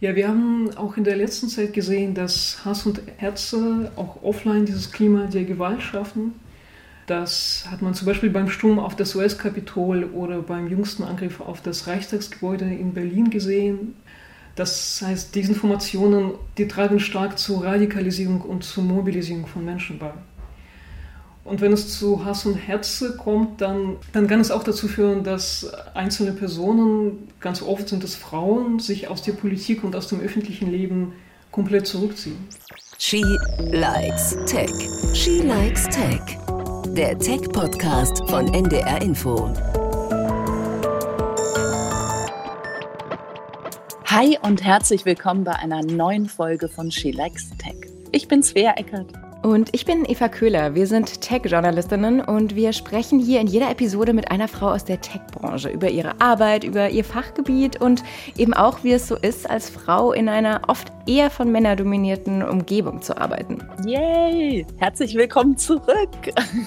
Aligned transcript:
Ja, 0.00 0.16
wir 0.16 0.28
haben 0.28 0.74
auch 0.78 0.96
in 0.96 1.04
der 1.04 1.16
letzten 1.16 1.50
Zeit 1.50 1.74
gesehen, 1.74 2.14
dass 2.14 2.64
Hass 2.64 2.86
und 2.86 3.02
Hetze 3.18 3.92
auch 3.96 4.22
offline 4.22 4.64
dieses 4.64 4.92
Klima 4.92 5.26
der 5.26 5.44
Gewalt 5.44 5.82
schaffen. 5.82 6.32
Das 7.06 7.66
hat 7.70 7.82
man 7.82 7.92
zum 7.92 8.06
Beispiel 8.06 8.30
beim 8.30 8.48
Sturm 8.48 8.78
auf 8.78 8.96
das 8.96 9.14
US-Kapitol 9.14 10.04
oder 10.04 10.40
beim 10.40 10.68
jüngsten 10.68 11.02
Angriff 11.02 11.42
auf 11.42 11.60
das 11.60 11.86
Reichstagsgebäude 11.86 12.64
in 12.64 12.94
Berlin 12.94 13.28
gesehen. 13.28 13.94
Das 14.54 15.02
heißt, 15.04 15.34
diese 15.34 15.52
Informationen, 15.52 16.32
die 16.56 16.66
tragen 16.66 16.98
stark 16.98 17.38
zur 17.38 17.64
Radikalisierung 17.64 18.40
und 18.40 18.64
zur 18.64 18.84
Mobilisierung 18.84 19.46
von 19.46 19.66
Menschen 19.66 19.98
bei. 19.98 20.12
Und 21.42 21.60
wenn 21.60 21.72
es 21.72 21.98
zu 21.98 22.24
Hass 22.24 22.44
und 22.44 22.54
Hetze 22.54 23.16
kommt, 23.16 23.60
dann, 23.60 23.96
dann 24.12 24.26
kann 24.26 24.40
es 24.40 24.50
auch 24.50 24.62
dazu 24.62 24.88
führen, 24.88 25.24
dass 25.24 25.72
einzelne 25.94 26.32
Personen, 26.32 27.28
ganz 27.40 27.62
oft 27.62 27.88
sind 27.88 28.04
es 28.04 28.14
Frauen, 28.14 28.78
sich 28.78 29.08
aus 29.08 29.22
der 29.22 29.32
Politik 29.32 29.82
und 29.82 29.96
aus 29.96 30.08
dem 30.08 30.20
öffentlichen 30.20 30.70
Leben 30.70 31.14
komplett 31.50 31.86
zurückziehen. 31.86 32.36
She 32.98 33.24
likes 33.58 34.36
Tech. 34.44 34.70
She 35.14 35.40
likes 35.40 35.84
Tech. 35.84 36.20
Der 36.94 37.18
Tech-Podcast 37.18 38.22
von 38.28 38.52
NDR 38.52 39.00
Info. 39.00 39.50
Hi 44.04 44.36
und 44.42 44.62
herzlich 44.62 45.06
willkommen 45.06 45.44
bei 45.44 45.52
einer 45.52 45.82
neuen 45.82 46.28
Folge 46.28 46.68
von 46.68 46.90
She 46.90 47.12
Likes 47.12 47.48
Tech. 47.56 47.76
Ich 48.12 48.28
bin 48.28 48.42
Svea 48.42 48.74
Eckert. 48.76 49.29
Und 49.42 49.70
ich 49.72 49.86
bin 49.86 50.04
Eva 50.04 50.28
Köhler. 50.28 50.74
Wir 50.74 50.86
sind 50.86 51.22
Tech-Journalistinnen 51.22 52.20
und 52.20 52.56
wir 52.56 52.74
sprechen 52.74 53.18
hier 53.18 53.40
in 53.40 53.46
jeder 53.46 53.70
Episode 53.70 54.12
mit 54.12 54.30
einer 54.30 54.48
Frau 54.48 54.68
aus 54.68 54.84
der 54.84 55.00
Tech-Branche 55.00 55.70
über 55.70 55.88
ihre 55.88 56.20
Arbeit, 56.20 56.62
über 56.62 56.90
ihr 56.90 57.04
Fachgebiet 57.04 57.80
und 57.80 58.02
eben 58.36 58.52
auch, 58.52 58.84
wie 58.84 58.92
es 58.92 59.08
so 59.08 59.16
ist, 59.16 59.48
als 59.48 59.70
Frau 59.70 60.12
in 60.12 60.28
einer 60.28 60.60
oft 60.68 60.92
eher 61.06 61.30
von 61.30 61.50
Männern 61.50 61.78
dominierten 61.78 62.42
Umgebung 62.42 63.00
zu 63.00 63.16
arbeiten. 63.16 63.66
Yay! 63.86 64.66
Herzlich 64.76 65.14
willkommen 65.14 65.56
zurück! 65.56 66.10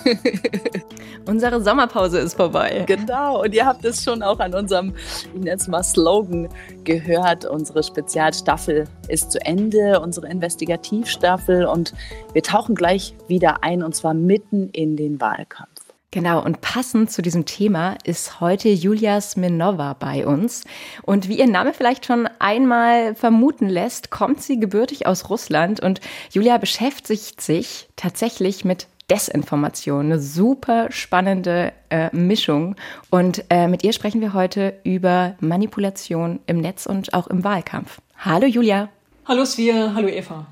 Unsere 1.28 1.62
Sommerpause 1.62 2.20
ist 2.20 2.34
vorbei. 2.34 2.84
Genau, 2.88 3.44
und 3.44 3.54
ihr 3.54 3.66
habt 3.66 3.86
es 3.86 4.04
schon 4.04 4.24
auch 4.24 4.40
an 4.40 4.54
unserem, 4.54 4.94
ich 5.34 5.42
nenne 5.42 5.56
es 5.56 5.68
mal 5.68 5.84
Slogan 5.84 6.50
gehört. 6.84 7.46
Unsere 7.46 7.84
Spezialstaffel 7.84 8.86
ist 9.08 9.32
zu 9.32 9.40
Ende, 9.46 10.02
unsere 10.02 10.28
Investigativstaffel 10.28 11.66
und 11.66 11.94
wir 12.34 12.42
tauchen 12.42 12.63
tauchen 12.64 12.76
gleich 12.76 13.14
wieder 13.28 13.62
ein 13.62 13.84
und 13.84 13.94
zwar 13.94 14.14
mitten 14.14 14.70
in 14.70 14.96
den 14.96 15.20
Wahlkampf. 15.20 15.70
Genau, 16.12 16.42
und 16.42 16.62
passend 16.62 17.12
zu 17.12 17.22
diesem 17.22 17.46
Thema 17.46 17.98
ist 18.06 18.40
heute 18.40 18.70
Julia 18.70 19.20
Sminova 19.20 19.94
bei 19.94 20.26
uns. 20.26 20.64
Und 21.02 21.28
wie 21.28 21.40
ihr 21.40 21.48
Name 21.48 21.74
vielleicht 21.74 22.06
schon 22.06 22.30
einmal 22.40 23.16
vermuten 23.16 23.68
lässt, 23.68 24.12
kommt 24.12 24.42
sie 24.42 24.60
gebürtig 24.60 25.08
aus 25.08 25.30
Russland 25.30 25.82
und 25.82 26.00
Julia 26.32 26.58
beschäftigt 26.58 27.42
sich 27.42 27.90
tatsächlich 27.98 28.64
mit 28.64 28.88
Desinformation. 29.10 30.06
Eine 30.06 30.20
super 30.20 30.90
spannende 30.90 31.74
äh, 31.90 32.16
Mischung. 32.16 32.76
Und 33.10 33.44
äh, 33.50 33.68
mit 33.68 33.84
ihr 33.84 33.92
sprechen 33.92 34.22
wir 34.22 34.34
heute 34.34 34.76
über 34.84 35.36
Manipulation 35.42 36.40
im 36.46 36.62
Netz 36.62 36.86
und 36.86 37.14
auch 37.14 37.28
im 37.28 37.44
Wahlkampf. 37.44 38.00
Hallo 38.20 38.46
Julia. 38.46 38.88
Hallo 39.26 39.44
Svia, 39.44 39.94
hallo 39.96 40.08
Eva. 40.08 40.46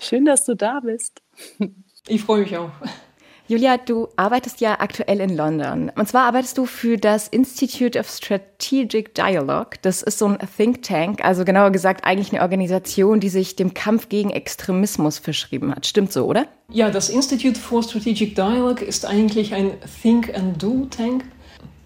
Schön, 0.00 0.24
dass 0.24 0.44
du 0.44 0.56
da 0.56 0.80
bist. 0.80 1.22
Ich 2.08 2.22
freue 2.22 2.42
mich 2.42 2.56
auch. 2.56 2.70
Julia, 3.48 3.76
du 3.76 4.08
arbeitest 4.16 4.60
ja 4.60 4.80
aktuell 4.80 5.20
in 5.20 5.36
London. 5.36 5.90
Und 5.94 6.08
zwar 6.08 6.26
arbeitest 6.26 6.56
du 6.56 6.64
für 6.64 6.96
das 6.96 7.28
Institute 7.28 7.98
of 7.98 8.08
Strategic 8.08 9.14
Dialogue. 9.14 9.72
Das 9.82 10.02
ist 10.02 10.18
so 10.18 10.26
ein 10.26 10.38
Think 10.56 10.82
Tank, 10.82 11.24
also 11.24 11.44
genauer 11.44 11.70
gesagt 11.70 12.04
eigentlich 12.04 12.32
eine 12.32 12.40
Organisation, 12.40 13.20
die 13.20 13.28
sich 13.28 13.56
dem 13.56 13.74
Kampf 13.74 14.08
gegen 14.08 14.30
Extremismus 14.30 15.18
verschrieben 15.18 15.74
hat. 15.74 15.86
Stimmt 15.86 16.12
so, 16.12 16.24
oder? 16.24 16.46
Ja, 16.70 16.88
das 16.88 17.10
Institute 17.10 17.58
for 17.58 17.82
Strategic 17.82 18.36
Dialogue 18.36 18.82
ist 18.82 19.04
eigentlich 19.04 19.52
ein 19.52 19.72
Think 20.00 20.34
and 20.34 20.62
Do 20.62 20.86
Tank. 20.86 21.24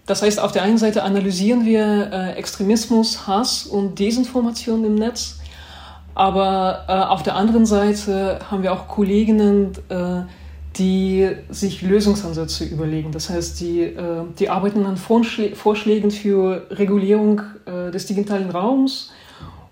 Das 0.05 0.21
heißt, 0.21 0.39
auf 0.39 0.53
der 0.53 0.61
einen 0.61 0.77
Seite 0.77 1.03
analysieren 1.03 1.65
wir 1.65 2.11
äh, 2.13 2.31
Extremismus, 2.37 3.27
Hass 3.27 3.65
und 3.65 3.99
Desinformation 3.99 4.85
im 4.85 4.95
Netz 4.95 5.39
aber 6.17 6.85
äh, 6.87 6.93
auf 6.93 7.21
der 7.21 7.35
anderen 7.35 7.67
Seite 7.67 8.39
haben 8.49 8.63
wir 8.63 8.73
auch 8.73 8.87
Kolleginnen, 8.87 9.73
äh, 9.89 10.23
die 10.75 11.29
sich 11.49 11.83
Lösungsansätze 11.83 12.65
überlegen. 12.65 13.11
Das 13.11 13.29
heißt, 13.29 13.59
die, 13.59 13.81
äh, 13.81 14.23
die 14.39 14.49
arbeiten 14.49 14.85
an 14.87 14.97
Vorschlägen 14.97 16.09
für 16.09 16.65
Regulierung 16.71 17.41
äh, 17.65 17.91
des 17.91 18.07
digitalen 18.07 18.49
Raums 18.49 19.11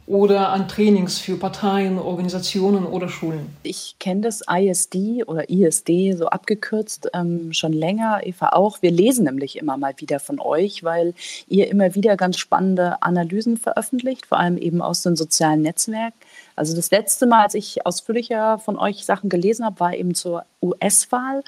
oder 0.08 0.50
an 0.50 0.68
Trainings 0.68 1.18
für 1.18 1.36
Parteien, 1.36 1.98
Organisationen 1.98 2.86
oder 2.86 3.10
Schulen. 3.10 3.56
Ich 3.64 3.96
kenne 4.00 4.22
das 4.22 4.42
ISD 4.48 5.24
oder 5.26 5.50
ISD 5.50 6.14
so 6.16 6.28
abgekürzt 6.28 7.10
ähm, 7.14 7.54
schon 7.54 7.74
länger, 7.74 8.22
Eva 8.24 8.50
auch. 8.50 8.84
Wir 8.84 8.92
lesen 8.92 9.26
nämlich 9.26 9.58
immer 9.58 9.78
mal 9.78 9.96
wieder 9.98 10.20
von 10.20 10.40
euch, 10.40 10.84
weil 10.84 11.16
ihr 11.48 11.70
immer 11.70 11.96
wieder 11.96 12.18
ganz 12.18 12.38
spannende 12.38 13.02
Analysen 13.02 13.58
veröffentlicht, 13.58 14.28
vor 14.28 14.40
allem 14.40 14.58
eben 14.58 14.82
aus 14.82 15.02
den 15.02 15.16
sozialen 15.16 15.64
Netzwerken. 15.64 16.20
Also 16.56 16.76
das 16.76 16.92
letzte 16.92 17.26
Mal, 17.26 17.44
als 17.44 17.54
ich 17.54 17.86
ausführlicher 17.86 18.60
von 18.60 18.78
euch 18.78 19.06
Sachen 19.06 19.30
gelesen 19.30 19.66
habe, 19.66 19.80
war 19.80 19.94
eben 19.94 20.16
zur 20.16 20.46
US-Wahl. 20.62 21.44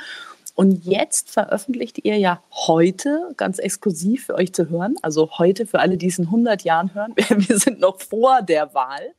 Und 0.57 0.85
jetzt 0.85 1.29
veröffentlicht 1.29 2.03
ihr 2.03 2.18
ja 2.18 2.41
heute, 2.51 3.29
ganz 3.38 3.59
exklusiv 3.59 4.25
für 4.25 4.34
euch 4.34 4.53
zu 4.53 4.69
hören, 4.69 4.95
also 5.03 5.29
heute 5.38 5.68
für 5.68 5.79
alle, 5.79 5.97
die 5.97 6.07
es 6.07 6.18
in 6.18 6.25
100 6.25 6.63
Jahren 6.63 6.95
hören, 6.95 7.13
wir 7.16 7.59
sind 7.59 7.79
noch 7.79 8.01
vor 8.01 8.41
der 8.41 8.73
Wahl, 8.73 9.13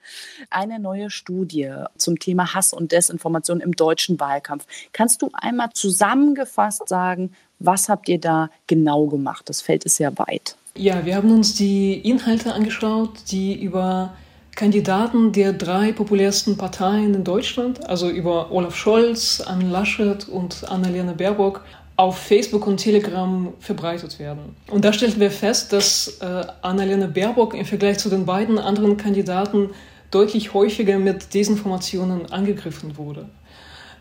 eine 0.51 0.81
neue 0.81 1.11
Studie 1.11 1.73
zum 1.97 2.19
Thema 2.19 2.55
Hass 2.55 2.73
und 2.73 2.91
Desinformation 2.91 3.61
im 3.61 3.77
deutschen 3.77 4.19
Wahlkampf. 4.19 4.67
Kannst 4.93 5.23
du 5.23 5.31
einmal 5.33 5.71
zusammengefasst 5.75 6.89
sagen, 6.89 7.31
was 7.61 7.89
habt 7.89 8.09
ihr 8.09 8.19
da 8.19 8.51
genau 8.67 9.07
gemacht? 9.07 9.49
Das 9.49 9.63
Feld 9.63 9.85
ist 9.85 9.95
sehr 9.95 10.19
weit. 10.19 10.57
Ja, 10.77 11.07
wir 11.07 11.15
haben 11.15 11.31
uns 11.31 11.55
die 11.55 12.01
Inhalte 12.01 12.53
angeschaut, 12.53 13.11
die 13.31 13.63
über 13.63 14.13
Kandidaten 14.59 15.31
der 15.31 15.53
drei 15.53 15.93
populärsten 15.93 16.57
Parteien 16.57 17.15
in 17.15 17.23
Deutschland, 17.23 17.89
also 17.89 18.11
über 18.11 18.51
Olaf 18.51 18.75
Scholz, 18.75 19.41
Anne 19.41 19.71
Laschet 19.71 20.29
und 20.29 20.69
Annalena 20.69 21.13
Baerbock, 21.13 21.61
auf 21.95 22.19
Facebook 22.19 22.67
und 22.67 22.79
Telegram 22.79 23.53
verbreitet 23.61 24.19
werden. 24.19 24.57
Und 24.69 24.85
da 24.85 24.93
stellten 24.93 25.21
wir 25.21 25.31
fest, 25.31 25.73
dass 25.73 26.19
äh, 26.21 26.45
Annalena 26.63 27.07
Baerbock 27.07 27.55
im 27.55 27.65
Vergleich 27.67 27.99
zu 27.99 28.09
den 28.09 28.27
beiden 28.27 28.59
anderen 28.59 28.97
Kandidaten 28.97 29.71
deutlich 30.11 30.55
häufiger 30.55 30.99
mit 30.99 31.35
Desinformationen 31.35 32.33
angegriffen 32.33 32.99
wurde. 32.99 33.27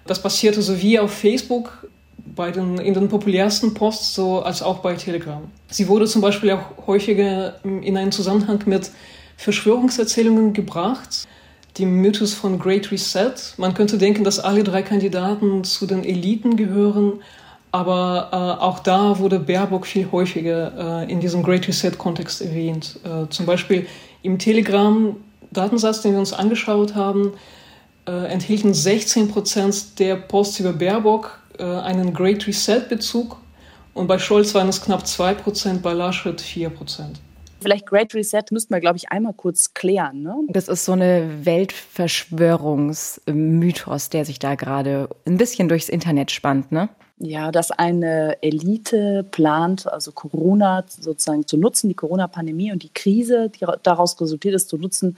Das 0.08 0.20
passierte 0.24 0.64
sowie 0.64 0.98
auf 0.98 1.14
Facebook 1.14 1.88
bei 2.18 2.50
den, 2.50 2.80
in 2.80 2.96
den 2.96 3.10
populärsten 3.10 3.76
Posts 3.76 4.16
so 4.16 4.42
als 4.42 4.64
auch 4.64 4.80
bei 4.80 4.96
Telegram. 4.96 5.44
Sie 5.70 5.88
wurde 5.88 6.08
zum 6.08 6.24
Beispiel 6.24 6.50
auch 6.50 6.88
häufiger 6.88 7.64
in 7.64 7.96
einen 7.96 8.12
Zusammenhang 8.12 8.64
mit 8.66 8.90
Verschwörungserzählungen 9.38 10.54
gebracht. 10.54 11.28
Die 11.78 11.86
Mythos 11.86 12.34
von 12.34 12.60
Great 12.60 12.92
Reset. 12.92 13.34
Man 13.58 13.74
könnte 13.76 13.98
denken, 13.98 14.24
dass 14.24 14.40
alle 14.40 14.64
drei 14.64 14.82
Kandidaten 14.82 15.64
zu 15.64 15.86
den 15.86 16.04
Eliten 16.04 16.58
gehören, 16.58 17.22
aber 17.72 18.30
äh, 18.32 18.64
auch 18.64 18.80
da 18.80 19.20
wurde 19.20 19.40
Baerbock 19.40 19.86
viel 19.86 20.08
häufiger 20.12 21.04
äh, 21.04 21.12
in 21.12 21.20
diesem 21.20 21.44
Great 21.44 21.68
Reset-Kontext 21.68 22.42
erwähnt. 22.42 23.00
Äh, 23.04 23.30
zum 23.30 23.46
Beispiel 23.46 23.86
im 24.24 24.40
Telegram-Datensatz, 24.40 26.02
den 26.02 26.14
wir 26.14 26.20
uns 26.20 26.34
angeschaut 26.34 26.96
haben, 26.96 27.34
äh, 28.08 28.12
enthielten 28.12 28.74
16 28.74 29.28
Prozent 29.28 30.00
der 30.00 30.16
Posts 30.16 30.62
über 30.62 30.74
Baerbock 30.74 31.40
äh, 31.60 31.64
einen 31.64 32.14
Great 32.14 32.48
Reset-Bezug 32.48 33.38
und 33.94 34.08
bei 34.08 34.18
Scholz 34.18 34.56
waren 34.56 34.70
es 34.70 34.82
knapp 34.82 35.06
2 35.06 35.34
Prozent, 35.36 35.82
bei 35.82 35.94
Laschet 35.94 36.40
4 36.40 36.70
Prozent. 36.70 37.20
Vielleicht 37.60 37.88
Great 37.88 38.14
Reset 38.14 38.44
müssten 38.52 38.72
wir, 38.74 38.80
glaube 38.80 38.98
ich, 38.98 39.10
einmal 39.10 39.34
kurz 39.34 39.74
klären. 39.74 40.22
Ne? 40.22 40.36
Das 40.50 40.68
ist 40.68 40.86
so 40.86 40.92
eine 40.94 41.46
Weltverschwörungsmythos, 41.46 44.10
der 44.10 44.26
sich 44.26 44.40
da 44.40 44.56
gerade 44.56 45.10
ein 45.26 45.38
bisschen 45.38 45.70
durchs 45.70 45.90
Internet 45.90 46.32
spannt, 46.32 46.72
ne? 46.72 46.90
Ja, 47.20 47.52
dass 47.52 47.72
eine 47.72 48.38
Elite 48.44 49.26
plant, 49.32 49.92
also 49.92 50.12
Corona 50.12 50.86
sozusagen 50.88 51.48
zu 51.48 51.58
nutzen, 51.58 51.88
die 51.88 51.96
Corona-Pandemie 51.96 52.72
und 52.72 52.84
die 52.84 52.94
Krise, 52.94 53.50
die 53.50 53.66
daraus 53.82 54.22
resultiert 54.22 54.54
ist, 54.54 54.70
zu 54.70 54.78
nutzen, 54.78 55.18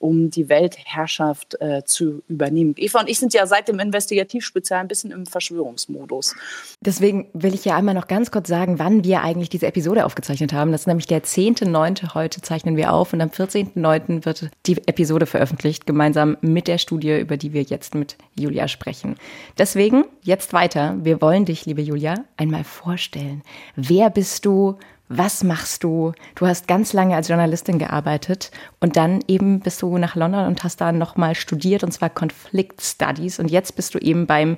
um 0.00 0.30
die 0.30 0.48
Weltherrschaft 0.48 1.60
äh, 1.60 1.84
zu 1.84 2.22
übernehmen. 2.26 2.74
Eva 2.76 3.00
und 3.00 3.08
ich 3.08 3.20
sind 3.20 3.34
ja 3.34 3.46
seit 3.46 3.68
dem 3.68 3.78
Investigativspezial 3.78 4.80
ein 4.80 4.88
bisschen 4.88 5.12
im 5.12 5.26
Verschwörungsmodus. 5.26 6.34
Deswegen 6.80 7.28
will 7.34 7.54
ich 7.54 7.66
ja 7.66 7.76
einmal 7.76 7.94
noch 7.94 8.08
ganz 8.08 8.30
kurz 8.30 8.48
sagen, 8.48 8.78
wann 8.78 9.04
wir 9.04 9.22
eigentlich 9.22 9.50
diese 9.50 9.66
Episode 9.66 10.06
aufgezeichnet 10.06 10.54
haben. 10.54 10.72
Das 10.72 10.82
ist 10.82 10.86
nämlich 10.86 11.06
der 11.06 11.22
10.9. 11.22 12.14
Heute 12.14 12.40
zeichnen 12.40 12.78
wir 12.78 12.94
auf 12.94 13.12
und 13.12 13.20
am 13.20 13.28
14.9. 13.28 14.24
wird 14.24 14.50
die 14.66 14.78
Episode 14.86 15.26
veröffentlicht, 15.26 15.86
gemeinsam 15.86 16.38
mit 16.40 16.66
der 16.66 16.78
Studie, 16.78 17.18
über 17.18 17.36
die 17.36 17.52
wir 17.52 17.62
jetzt 17.62 17.94
mit 17.94 18.16
Julia 18.34 18.68
sprechen. 18.68 19.16
Deswegen 19.58 20.06
jetzt 20.22 20.54
weiter. 20.54 20.96
Wir 21.02 21.20
wollen 21.20 21.44
dich, 21.44 21.66
liebe 21.66 21.82
Julia, 21.82 22.14
einmal 22.38 22.64
vorstellen. 22.64 23.42
Wer 23.76 24.08
bist 24.08 24.46
du? 24.46 24.78
Was 25.12 25.42
machst 25.42 25.82
du? 25.82 26.12
Du 26.36 26.46
hast 26.46 26.68
ganz 26.68 26.92
lange 26.92 27.16
als 27.16 27.26
Journalistin 27.26 27.80
gearbeitet 27.80 28.52
und 28.78 28.96
dann 28.96 29.24
eben 29.26 29.58
bist 29.58 29.82
du 29.82 29.98
nach 29.98 30.14
London 30.14 30.46
und 30.46 30.62
hast 30.62 30.80
da 30.80 30.92
nochmal 30.92 31.34
studiert 31.34 31.82
und 31.82 31.90
zwar 31.90 32.10
Conflict 32.10 32.80
Studies 32.80 33.40
und 33.40 33.50
jetzt 33.50 33.74
bist 33.74 33.92
du 33.92 33.98
eben 33.98 34.28
beim 34.28 34.56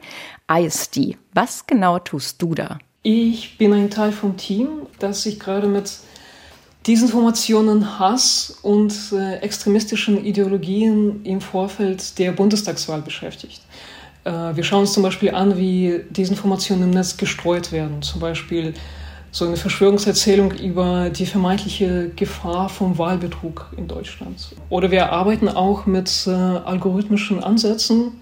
ISD. 0.55 1.17
Was 1.33 1.67
genau 1.67 1.99
tust 2.01 2.43
du 2.43 2.55
da? 2.55 2.79
Ich 3.03 3.57
bin 3.57 3.73
ein 3.73 3.89
Teil 3.89 4.13
vom 4.13 4.37
Team, 4.37 4.69
das 4.99 5.23
sich 5.23 5.41
gerade 5.41 5.69
mit 5.69 5.91
Desinformationen, 6.87 7.99
Hass 7.99 8.59
und 8.61 8.95
äh, 9.13 9.37
extremistischen 9.37 10.23
Ideologien 10.23 11.25
im 11.25 11.41
Vorfeld 11.41 12.19
der 12.19 12.33
Bundestagswahl 12.33 13.01
beschäftigt. 13.01 13.63
Äh, 14.25 14.31
wir 14.55 14.65
schauen 14.65 14.81
uns 14.81 14.93
zum 14.93 15.03
Beispiel 15.03 15.31
an, 15.35 15.57
wie 15.57 16.05
Desinformationen 16.11 16.85
im 16.85 16.91
Netz 16.91 17.17
gestreut 17.17 17.73
werden. 17.73 18.03
Zum 18.03 18.21
Beispiel 18.21 18.75
so 19.33 19.47
eine 19.47 19.57
Verschwörungserzählung 19.57 20.53
über 20.53 21.09
die 21.09 21.25
vermeintliche 21.25 22.11
Gefahr 22.15 22.69
vom 22.69 22.99
Wahlbetrug 22.99 23.73
in 23.79 23.89
Deutschland. 23.89 24.55
Oder 24.69 24.91
wir 24.91 25.11
arbeiten 25.11 25.49
auch 25.49 25.87
mit 25.87 26.27
äh, 26.27 26.31
algorithmischen 26.31 27.43
Ansätzen, 27.43 28.21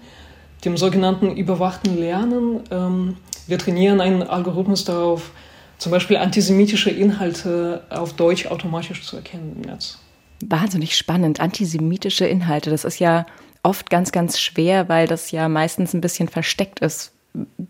dem 0.63 0.77
sogenannten 0.77 1.35
überwachten 1.35 1.97
Lernen. 1.97 2.61
Ähm, 2.71 3.17
wir 3.45 3.59
trainieren 3.59 3.99
einen 3.99 4.23
Algorithmus 4.23 4.85
darauf, 4.85 5.31
zum 5.77 5.91
Beispiel 5.91 6.15
antisemitische 6.15 6.89
Inhalte 6.89 7.83
auf 7.89 8.13
Deutsch 8.13 8.45
automatisch 8.45 9.05
zu 9.05 9.17
erkennen 9.17 9.57
im 9.57 9.69
Netz. 9.69 9.97
Wahnsinnig 10.45 10.95
spannend. 10.95 11.41
Antisemitische 11.41 12.25
Inhalte, 12.25 12.69
das 12.69 12.85
ist 12.85 12.99
ja 12.99 13.25
oft 13.63 13.89
ganz, 13.89 14.13
ganz 14.13 14.39
schwer, 14.39 14.87
weil 14.87 15.07
das 15.07 15.31
ja 15.31 15.49
meistens 15.49 15.93
ein 15.93 15.99
bisschen 15.99 16.29
versteckt 16.29 16.79
ist. 16.79 17.11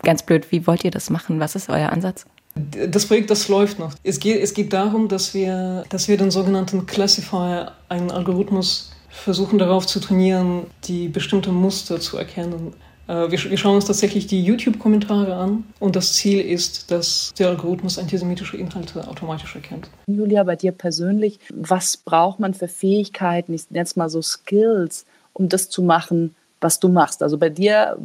Ganz 0.03 0.23
blöd, 0.23 0.51
wie 0.51 0.67
wollt 0.67 0.83
ihr 0.83 0.91
das 0.91 1.09
machen? 1.09 1.39
Was 1.39 1.55
ist 1.55 1.69
euer 1.69 1.89
Ansatz? 1.89 2.25
Das 2.55 3.05
Projekt, 3.05 3.29
das 3.29 3.47
läuft 3.47 3.79
noch. 3.79 3.93
Es 4.03 4.19
geht, 4.19 4.41
es 4.41 4.53
geht 4.53 4.73
darum, 4.73 5.07
dass 5.07 5.33
wir, 5.33 5.83
dass 5.89 6.07
wir 6.07 6.17
den 6.17 6.31
sogenannten 6.31 6.85
Classifier, 6.85 7.71
einen 7.87 8.11
Algorithmus, 8.11 8.91
versuchen 9.09 9.59
darauf 9.59 9.85
zu 9.85 9.99
trainieren, 9.99 10.67
die 10.85 11.07
bestimmte 11.07 11.51
Muster 11.51 11.99
zu 11.99 12.17
erkennen. 12.17 12.73
Äh, 13.07 13.29
wir, 13.29 13.31
wir 13.31 13.57
schauen 13.57 13.75
uns 13.75 13.85
tatsächlich 13.85 14.27
die 14.27 14.43
YouTube-Kommentare 14.43 15.35
an 15.35 15.65
und 15.79 15.95
das 15.95 16.13
Ziel 16.13 16.39
ist, 16.39 16.91
dass 16.91 17.33
der 17.37 17.49
Algorithmus 17.49 17.99
antisemitische 17.99 18.57
Inhalte 18.57 19.07
automatisch 19.07 19.55
erkennt. 19.55 19.89
Julia, 20.07 20.43
bei 20.43 20.55
dir 20.55 20.71
persönlich, 20.71 21.39
was 21.53 21.97
braucht 21.97 22.39
man 22.39 22.53
für 22.53 22.67
Fähigkeiten, 22.67 23.53
ich 23.53 23.69
nenne 23.69 23.83
es 23.83 23.95
mal 23.95 24.09
so 24.09 24.21
Skills, 24.21 25.05
um 25.33 25.49
das 25.49 25.69
zu 25.69 25.83
machen, 25.83 26.35
was 26.61 26.79
du 26.79 26.87
machst. 26.87 27.23
Also 27.23 27.37
bei 27.37 27.49
dir, 27.49 27.97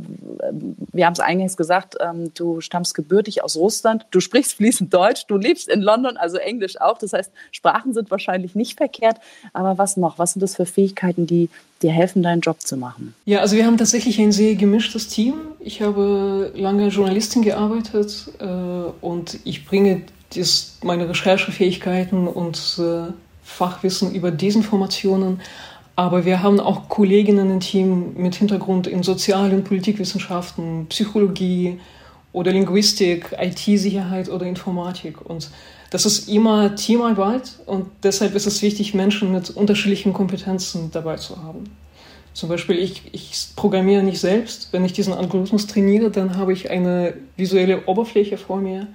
wir 0.93 1.07
haben 1.07 1.13
es 1.13 1.21
eingangs 1.21 1.57
gesagt, 1.57 1.97
ähm, 2.01 2.33
du 2.35 2.61
stammst 2.61 2.95
gebürtig 2.95 3.45
aus 3.45 3.57
Russland, 3.57 4.07
du 4.11 4.21
sprichst 4.21 4.55
fließend 4.55 4.93
Deutsch, 4.93 5.27
du 5.29 5.37
lebst 5.37 5.69
in 5.69 5.83
London, 5.83 6.17
also 6.17 6.39
Englisch 6.39 6.81
auch. 6.81 6.99
Das 6.99 7.13
heißt, 7.13 7.31
Sprachen 7.53 7.93
sind 7.93 8.11
wahrscheinlich 8.11 8.55
nicht 8.55 8.79
verkehrt. 8.79 9.19
Aber 9.53 9.79
was 9.79 9.97
noch? 9.97 10.19
Was 10.19 10.33
sind 10.33 10.43
das 10.43 10.57
für 10.57 10.67
Fähigkeiten, 10.67 11.27
die 11.27 11.51
dir 11.83 11.93
helfen, 11.93 12.23
deinen 12.23 12.41
Job 12.41 12.61
zu 12.63 12.77
machen? 12.79 13.15
Ja, 13.27 13.41
also 13.41 13.57
wir 13.57 13.67
haben 13.67 13.77
tatsächlich 13.77 14.19
ein 14.19 14.33
sehr 14.33 14.55
gemischtes 14.55 15.09
Team. 15.09 15.35
Ich 15.61 15.83
habe 15.83 16.51
lange 16.55 16.89
Journalistin 16.89 17.43
gearbeitet 17.43 18.29
äh, 18.39 18.47
und 18.47 19.39
ich 19.45 19.67
bringe 19.67 20.03
dies, 20.33 20.79
meine 20.83 21.09
Recherchefähigkeiten 21.09 22.27
und 22.27 22.81
äh, 22.81 23.13
Fachwissen 23.45 24.13
über 24.13 24.31
Desinformationen 24.31 25.41
aber 25.97 26.27
wir 26.27 26.43
haben 26.43 26.61
auch 26.61 26.91
Kolleginnen 26.91 27.51
im 27.51 27.61
Team 27.61 28.13
mit 28.17 28.35
Hintergrund 28.35 28.87
in 28.87 29.03
sozialen 29.03 29.65
Politikwissenschaften, 29.65 30.87
Psychologie 30.91 31.81
oder 32.35 32.53
Linguistik, 32.53 33.35
IT-Sicherheit 33.41 34.29
oder 34.29 34.45
Informatik. 34.45 35.23
Und 35.25 35.51
das 35.89 36.05
ist 36.05 36.29
immer 36.29 36.75
Teamarbeit 36.77 37.59
und 37.65 37.87
deshalb 38.03 38.35
ist 38.35 38.47
es 38.47 38.61
wichtig, 38.61 38.93
Menschen 38.93 39.33
mit 39.33 39.49
unterschiedlichen 39.49 40.13
Kompetenzen 40.13 40.91
dabei 40.93 41.17
zu 41.17 41.43
haben. 41.43 41.65
Zum 42.35 42.51
Beispiel, 42.51 42.79
ich, 42.79 43.03
ich 43.13 43.35
programmiere 43.57 44.03
nicht 44.03 44.21
selbst. 44.21 44.69
Wenn 44.73 44.85
ich 44.85 44.93
diesen 44.93 45.15
Algorithmus 45.15 45.67
trainiere, 45.67 46.11
dann 46.11 46.37
habe 46.37 46.53
ich 46.53 46.71
eine 46.71 47.15
visuelle 47.39 47.87
Oberfläche 47.87 48.37
vor 48.37 48.59
mir. 48.59 48.87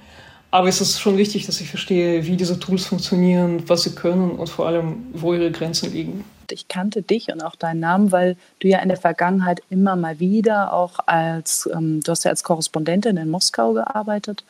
Aber 0.51 0.67
es 0.67 0.79
ist 0.79 0.99
schon 0.99 1.17
wichtig, 1.17 1.47
dass 1.47 1.59
ich 1.61 1.69
verstehe, 1.69 2.27
wie 2.27 2.37
diese 2.37 2.59
Tools 2.59 2.85
funktionieren, 2.85 3.63
was 3.65 3.81
sie 3.83 3.95
können 3.95 4.31
und 4.31 4.49
vor 4.49 4.67
allem, 4.67 5.07
wo 5.13 5.33
ihre 5.33 5.49
Grenzen 5.49 5.91
liegen 5.91 6.23
ich 6.51 6.67
kannte 6.67 7.01
dich 7.01 7.31
und 7.31 7.41
auch 7.41 7.55
deinen 7.55 7.79
Namen, 7.79 8.11
weil 8.11 8.37
du 8.59 8.67
ja 8.67 8.79
in 8.79 8.89
der 8.89 8.97
Vergangenheit 8.97 9.61
immer 9.69 9.95
mal 9.95 10.19
wieder 10.19 10.73
auch 10.73 10.99
als, 11.05 11.69
ähm, 11.73 12.01
du 12.03 12.11
hast 12.11 12.23
ja 12.25 12.31
als 12.31 12.43
Korrespondentin 12.43 13.17
in 13.17 13.29
Moskau 13.29 13.73
gearbeitet 13.73 14.43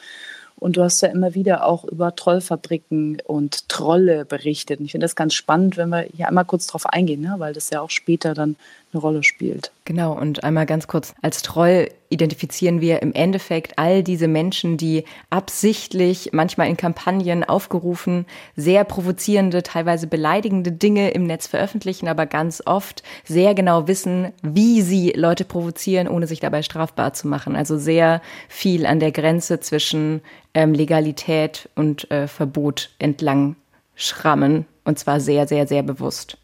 und 0.61 0.77
du 0.77 0.83
hast 0.83 1.01
ja 1.01 1.09
immer 1.09 1.33
wieder 1.33 1.65
auch 1.65 1.85
über 1.85 2.15
Trollfabriken 2.15 3.19
und 3.25 3.67
Trolle 3.67 4.25
berichtet. 4.25 4.79
Und 4.79 4.85
ich 4.85 4.91
finde 4.91 5.05
das 5.05 5.15
ganz 5.15 5.33
spannend, 5.33 5.75
wenn 5.75 5.89
wir 5.89 6.05
hier 6.15 6.27
einmal 6.27 6.45
kurz 6.45 6.67
drauf 6.67 6.85
eingehen, 6.85 7.21
ne? 7.21 7.35
weil 7.39 7.53
das 7.53 7.71
ja 7.71 7.81
auch 7.81 7.89
später 7.89 8.35
dann 8.35 8.55
eine 8.93 9.01
Rolle 9.01 9.23
spielt. 9.23 9.71
Genau, 9.83 10.13
und 10.13 10.43
einmal 10.43 10.67
ganz 10.67 10.87
kurz, 10.87 11.15
als 11.23 11.41
Troll 11.41 11.89
identifizieren 12.09 12.81
wir 12.81 13.01
im 13.01 13.13
Endeffekt 13.13 13.79
all 13.79 14.03
diese 14.03 14.27
Menschen, 14.27 14.77
die 14.77 15.05
absichtlich, 15.31 16.29
manchmal 16.33 16.69
in 16.69 16.77
Kampagnen 16.77 17.43
aufgerufen, 17.43 18.27
sehr 18.55 18.83
provozierende, 18.83 19.63
teilweise 19.63 20.05
beleidigende 20.05 20.71
Dinge 20.71 21.09
im 21.11 21.23
Netz 21.23 21.47
veröffentlichen, 21.47 22.07
aber 22.07 22.27
ganz 22.27 22.61
oft 22.63 23.01
sehr 23.23 23.55
genau 23.55 23.87
wissen, 23.87 24.31
wie 24.43 24.83
sie 24.83 25.13
Leute 25.15 25.45
provozieren, 25.45 26.07
ohne 26.07 26.27
sich 26.27 26.39
dabei 26.39 26.61
strafbar 26.61 27.13
zu 27.13 27.27
machen. 27.27 27.55
Also 27.55 27.79
sehr 27.79 28.21
viel 28.49 28.85
an 28.85 28.99
der 28.99 29.11
Grenze 29.11 29.61
zwischen 29.61 30.21
ähm, 30.53 30.73
Legalität 30.75 31.69
und 31.75 32.09
äh, 32.11 32.27
Verbot 32.27 32.91
entlang 32.99 33.55
schrammen, 33.95 34.67
und 34.83 34.99
zwar 34.99 35.19
sehr, 35.19 35.47
sehr, 35.47 35.65
sehr 35.65 35.81
bewusst. 35.81 36.37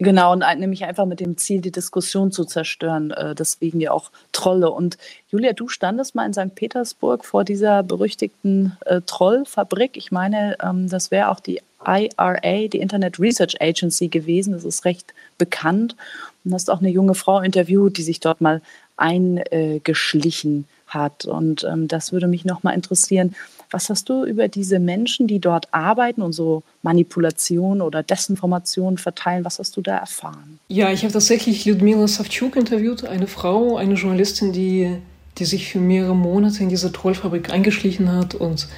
Genau, 0.00 0.32
und 0.32 0.44
nämlich 0.58 0.84
einfach 0.84 1.06
mit 1.06 1.18
dem 1.18 1.36
Ziel, 1.36 1.60
die 1.60 1.72
Diskussion 1.72 2.30
zu 2.30 2.44
zerstören. 2.44 3.10
Äh, 3.10 3.34
deswegen 3.34 3.80
ja 3.80 3.90
auch 3.90 4.12
Trolle. 4.32 4.70
Und 4.70 4.96
Julia, 5.28 5.52
du 5.52 5.68
standest 5.68 6.14
mal 6.14 6.24
in 6.24 6.32
St. 6.32 6.54
Petersburg 6.54 7.24
vor 7.24 7.44
dieser 7.44 7.82
berüchtigten 7.82 8.76
äh, 8.86 9.00
Trollfabrik. 9.04 9.96
Ich 9.96 10.12
meine, 10.12 10.56
ähm, 10.62 10.88
das 10.88 11.10
wäre 11.10 11.30
auch 11.30 11.40
die 11.40 11.60
IRA, 11.84 12.68
die 12.68 12.78
Internet 12.78 13.18
Research 13.18 13.60
Agency 13.60 14.08
gewesen. 14.08 14.52
Das 14.52 14.64
ist 14.64 14.84
recht 14.84 15.14
bekannt. 15.36 15.96
Und 16.44 16.54
hast 16.54 16.70
auch 16.70 16.80
eine 16.80 16.90
junge 16.90 17.14
Frau 17.14 17.40
interviewt, 17.40 17.98
die 17.98 18.02
sich 18.02 18.20
dort 18.20 18.40
mal 18.40 18.62
eingeschlichen 18.96 20.66
hat. 20.86 21.24
Und 21.24 21.64
ähm, 21.64 21.88
das 21.88 22.12
würde 22.12 22.28
mich 22.28 22.44
nochmal 22.44 22.74
interessieren. 22.74 23.34
Was 23.70 23.90
hast 23.90 24.08
du 24.08 24.24
über 24.24 24.48
diese 24.48 24.78
Menschen, 24.78 25.26
die 25.26 25.40
dort 25.40 25.72
arbeiten 25.72 26.22
und 26.22 26.32
so 26.32 26.62
Manipulation 26.82 27.82
oder 27.82 28.02
Desinformation 28.02 28.98
verteilen, 28.98 29.44
was 29.44 29.58
hast 29.58 29.76
du 29.76 29.82
da 29.82 29.96
erfahren? 29.96 30.58
Ja, 30.68 30.90
ich 30.90 31.02
habe 31.02 31.12
tatsächlich 31.12 31.64
Ludmila 31.66 32.08
Savchuk 32.08 32.56
interviewt, 32.56 33.04
eine 33.04 33.26
Frau, 33.26 33.76
eine 33.76 33.94
Journalistin, 33.94 34.52
die, 34.52 34.96
die 35.38 35.44
sich 35.44 35.70
für 35.70 35.80
mehrere 35.80 36.16
Monate 36.16 36.62
in 36.62 36.68
diese 36.68 36.92
Trollfabrik 36.92 37.50
eingeschlichen 37.50 38.10
hat 38.10 38.34
und 38.34 38.68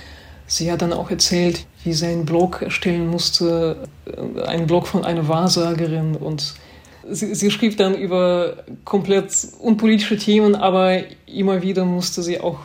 sie 0.46 0.72
hat 0.72 0.82
dann 0.82 0.92
auch 0.92 1.10
erzählt, 1.10 1.66
wie 1.84 1.92
sie 1.92 2.06
einen 2.06 2.26
Blog 2.26 2.62
erstellen 2.62 3.06
musste, 3.06 3.88
äh, 4.06 4.42
einen 4.42 4.66
Blog 4.66 4.86
von 4.86 5.04
einer 5.04 5.28
Wahrsagerin 5.28 6.16
und 6.16 6.54
Sie, 7.08 7.34
sie, 7.34 7.50
schrieb 7.50 7.76
dann 7.78 7.94
über 7.94 8.58
komplett 8.84 9.32
unpolitische 9.58 10.18
Themen, 10.18 10.54
aber 10.54 11.00
immer 11.26 11.62
wieder 11.62 11.84
musste 11.84 12.22
sie 12.22 12.40
auch 12.40 12.58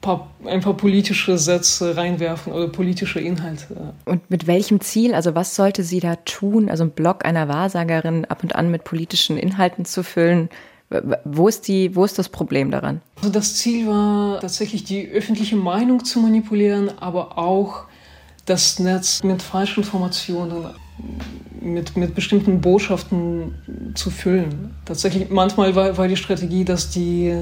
paar, 0.00 0.30
ein 0.46 0.60
paar 0.60 0.74
politische 0.74 1.38
Sätze 1.38 1.96
reinwerfen 1.96 2.52
oder 2.52 2.68
politische 2.68 3.20
Inhalte. 3.20 3.94
Und 4.04 4.30
mit 4.30 4.46
welchem 4.46 4.80
Ziel? 4.80 5.14
Also 5.14 5.34
was 5.34 5.54
sollte 5.54 5.82
sie 5.82 6.00
da 6.00 6.16
tun? 6.16 6.70
Also 6.70 6.84
einen 6.84 6.92
Blog 6.92 7.24
einer 7.24 7.48
Wahrsagerin 7.48 8.24
ab 8.26 8.42
und 8.42 8.54
an 8.54 8.70
mit 8.70 8.84
politischen 8.84 9.36
Inhalten 9.36 9.84
zu 9.84 10.02
füllen. 10.02 10.48
Wo 11.24 11.48
ist, 11.48 11.68
die, 11.68 11.94
wo 11.94 12.04
ist 12.04 12.18
das 12.18 12.30
Problem 12.30 12.70
daran? 12.70 13.02
Also 13.16 13.30
das 13.30 13.56
Ziel 13.56 13.86
war 13.86 14.40
tatsächlich 14.40 14.84
die 14.84 15.06
öffentliche 15.06 15.56
Meinung 15.56 16.04
zu 16.04 16.20
manipulieren, 16.20 16.90
aber 16.98 17.36
auch 17.36 17.84
das 18.46 18.78
Netz 18.78 19.22
mit 19.22 19.42
falschen 19.42 19.82
Informationen, 19.82 20.70
mit, 21.60 21.94
mit 21.96 22.14
bestimmten 22.14 22.62
Botschaften 22.62 23.92
zu 23.94 24.10
füllen. 24.10 24.74
Tatsächlich, 24.86 25.28
manchmal 25.28 25.74
war, 25.74 25.98
war 25.98 26.08
die 26.08 26.16
Strategie, 26.16 26.64
dass 26.64 26.88
die, 26.88 27.34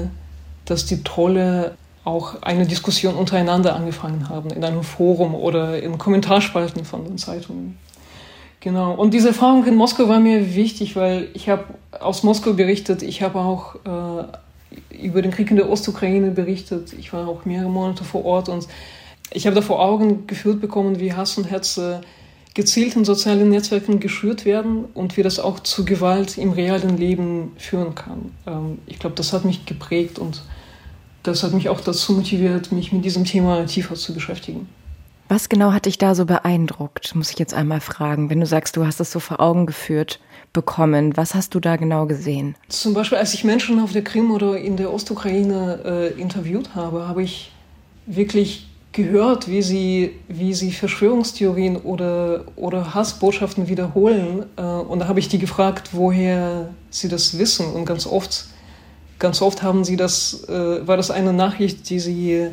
dass 0.65 0.85
die 0.85 1.03
Trolle 1.03 1.77
auch 2.07 2.41
eine 2.41 2.65
Diskussion 2.65 3.15
untereinander 3.15 3.75
angefangen 3.75 4.29
haben, 4.29 4.49
in 4.49 4.63
einem 4.63 4.83
Forum 4.83 5.35
oder 5.35 5.81
in 5.83 5.97
Kommentarspalten 5.97 6.85
von 6.85 7.03
den 7.03 7.17
Zeitungen. 7.17 7.77
Genau. 8.61 8.93
Und 8.93 9.13
diese 9.13 9.29
Erfahrung 9.29 9.65
in 9.65 9.75
Moskau 9.75 10.07
war 10.07 10.19
mir 10.19 10.55
wichtig, 10.55 10.95
weil 10.95 11.27
ich 11.33 11.49
habe 11.49 11.65
aus 11.99 12.23
Moskau 12.23 12.53
berichtet, 12.53 13.03
ich 13.03 13.21
habe 13.21 13.39
auch 13.39 13.75
äh, 13.75 15.03
über 15.03 15.21
den 15.21 15.31
Krieg 15.31 15.51
in 15.51 15.57
der 15.57 15.69
Ostukraine 15.69 16.31
berichtet, 16.31 16.93
ich 16.93 17.11
war 17.11 17.27
auch 17.27 17.45
mehrere 17.45 17.69
Monate 17.69 18.03
vor 18.03 18.23
Ort 18.25 18.49
und 18.49 18.67
ich 19.31 19.45
habe 19.45 19.55
da 19.55 19.61
vor 19.61 19.81
Augen 19.81 20.27
geführt 20.27 20.61
bekommen, 20.61 20.99
wie 20.99 21.13
Hass 21.13 21.37
und 21.37 21.51
Hetze 21.51 22.01
gezielt 22.53 22.95
in 22.95 23.05
sozialen 23.05 23.49
Netzwerken 23.49 23.99
geschürt 23.99 24.45
werden 24.45 24.85
und 24.93 25.17
wie 25.17 25.23
das 25.23 25.39
auch 25.39 25.59
zu 25.59 25.85
Gewalt 25.85 26.37
im 26.37 26.51
realen 26.51 26.97
Leben 26.97 27.51
führen 27.57 27.93
kann. 27.95 28.31
Ähm, 28.47 28.79
ich 28.87 28.97
glaube, 28.97 29.15
das 29.15 29.33
hat 29.33 29.43
mich 29.43 29.65
geprägt 29.65 30.17
und 30.17 30.41
das 31.27 31.43
hat 31.43 31.53
mich 31.53 31.69
auch 31.69 31.81
dazu 31.81 32.13
motiviert, 32.13 32.71
mich 32.71 32.91
mit 32.91 33.05
diesem 33.05 33.25
Thema 33.25 33.65
tiefer 33.65 33.95
zu 33.95 34.13
beschäftigen. 34.13 34.67
Was 35.29 35.49
genau 35.49 35.73
hat 35.73 35.85
dich 35.85 35.97
da 35.97 36.15
so 36.15 36.25
beeindruckt, 36.25 37.13
muss 37.13 37.31
ich 37.31 37.39
jetzt 37.39 37.53
einmal 37.53 37.81
fragen, 37.81 38.29
wenn 38.29 38.39
du 38.39 38.45
sagst, 38.45 38.77
du 38.77 38.85
hast 38.85 39.01
es 39.01 39.11
so 39.11 39.19
vor 39.19 39.41
Augen 39.41 39.65
geführt 39.65 40.19
bekommen. 40.53 41.17
Was 41.17 41.35
hast 41.35 41.53
du 41.53 41.59
da 41.59 41.75
genau 41.75 42.05
gesehen? 42.05 42.55
Zum 42.69 42.93
Beispiel, 42.93 43.17
als 43.17 43.33
ich 43.33 43.43
Menschen 43.43 43.79
auf 43.79 43.91
der 43.91 44.03
Krim 44.03 44.31
oder 44.31 44.57
in 44.57 44.77
der 44.77 44.93
Ostukraine 44.93 45.81
äh, 45.85 46.19
interviewt 46.19 46.75
habe, 46.75 47.07
habe 47.07 47.23
ich 47.23 47.51
wirklich 48.05 48.67
gehört, 48.93 49.49
wie 49.49 49.61
sie, 49.61 50.15
wie 50.27 50.53
sie 50.53 50.71
Verschwörungstheorien 50.71 51.75
oder, 51.75 52.45
oder 52.55 52.95
Hassbotschaften 52.95 53.67
wiederholen. 53.67 54.45
Äh, 54.55 54.61
und 54.61 54.99
da 54.99 55.07
habe 55.07 55.19
ich 55.19 55.27
die 55.27 55.39
gefragt, 55.39 55.89
woher 55.91 56.69
sie 56.89 57.09
das 57.09 57.37
wissen. 57.37 57.67
Und 57.67 57.85
ganz 57.85 58.07
oft, 58.07 58.45
ganz 59.19 59.41
oft 59.41 59.63
haben 59.63 59.83
sie 59.83 59.97
das, 59.97 60.43
äh, 60.49 60.87
war 60.87 60.97
das 60.97 61.11
eine 61.11 61.33
Nachricht, 61.33 61.89
die 61.89 61.99
sie 61.99 62.51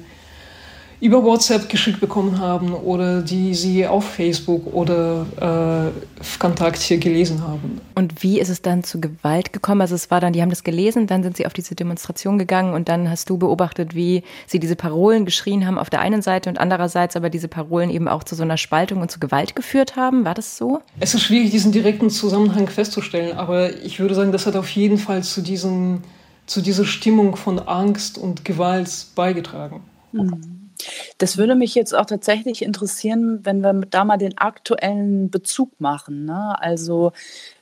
über 1.04 1.22
WhatsApp 1.22 1.68
geschickt 1.68 2.00
bekommen 2.00 2.38
haben 2.38 2.72
oder 2.72 3.20
die 3.20 3.54
sie 3.54 3.86
auf 3.86 4.04
Facebook 4.08 4.72
oder 4.72 5.26
äh, 5.38 6.38
Kontakt 6.38 6.80
hier 6.80 6.96
gelesen 6.96 7.42
haben. 7.42 7.80
Und 7.94 8.22
wie 8.22 8.40
ist 8.40 8.48
es 8.48 8.62
dann 8.62 8.84
zu 8.84 9.02
Gewalt 9.02 9.52
gekommen? 9.52 9.82
Also 9.82 9.94
es 9.94 10.10
war 10.10 10.20
dann, 10.20 10.32
die 10.32 10.40
haben 10.40 10.48
das 10.48 10.64
gelesen, 10.64 11.06
dann 11.06 11.22
sind 11.22 11.36
sie 11.36 11.44
auf 11.44 11.52
diese 11.52 11.74
Demonstration 11.74 12.38
gegangen 12.38 12.72
und 12.72 12.88
dann 12.88 13.10
hast 13.10 13.28
du 13.28 13.36
beobachtet, 13.36 13.94
wie 13.94 14.22
sie 14.46 14.58
diese 14.58 14.76
Parolen 14.76 15.26
geschrien 15.26 15.66
haben 15.66 15.78
auf 15.78 15.90
der 15.90 16.00
einen 16.00 16.22
Seite 16.22 16.48
und 16.48 16.58
andererseits 16.58 17.16
aber 17.16 17.28
diese 17.28 17.48
Parolen 17.48 17.90
eben 17.90 18.08
auch 18.08 18.24
zu 18.24 18.34
so 18.34 18.42
einer 18.42 18.56
Spaltung 18.56 19.02
und 19.02 19.10
zu 19.10 19.20
Gewalt 19.20 19.54
geführt 19.54 19.96
haben. 19.96 20.24
War 20.24 20.34
das 20.34 20.56
so? 20.56 20.80
Es 21.00 21.12
ist 21.12 21.22
schwierig, 21.22 21.50
diesen 21.50 21.70
direkten 21.70 22.08
Zusammenhang 22.08 22.68
festzustellen, 22.68 23.36
aber 23.36 23.76
ich 23.84 24.00
würde 24.00 24.14
sagen, 24.14 24.32
das 24.32 24.46
hat 24.46 24.56
auf 24.56 24.70
jeden 24.70 24.96
Fall 24.96 25.22
zu 25.22 25.42
diesem 25.42 26.00
zu 26.46 26.60
dieser 26.60 26.84
Stimmung 26.84 27.36
von 27.36 27.58
Angst 27.58 28.18
und 28.18 28.44
Gewalt 28.44 29.06
beigetragen. 29.14 29.82
Mhm. 30.12 30.64
Das 31.18 31.38
würde 31.38 31.54
mich 31.54 31.74
jetzt 31.74 31.94
auch 31.94 32.06
tatsächlich 32.06 32.62
interessieren, 32.62 33.40
wenn 33.44 33.60
wir 33.60 33.72
da 33.88 34.04
mal 34.04 34.16
den 34.16 34.36
aktuellen 34.38 35.30
Bezug 35.30 35.70
machen. 35.80 36.24
Ne? 36.24 36.56
Also 36.60 37.12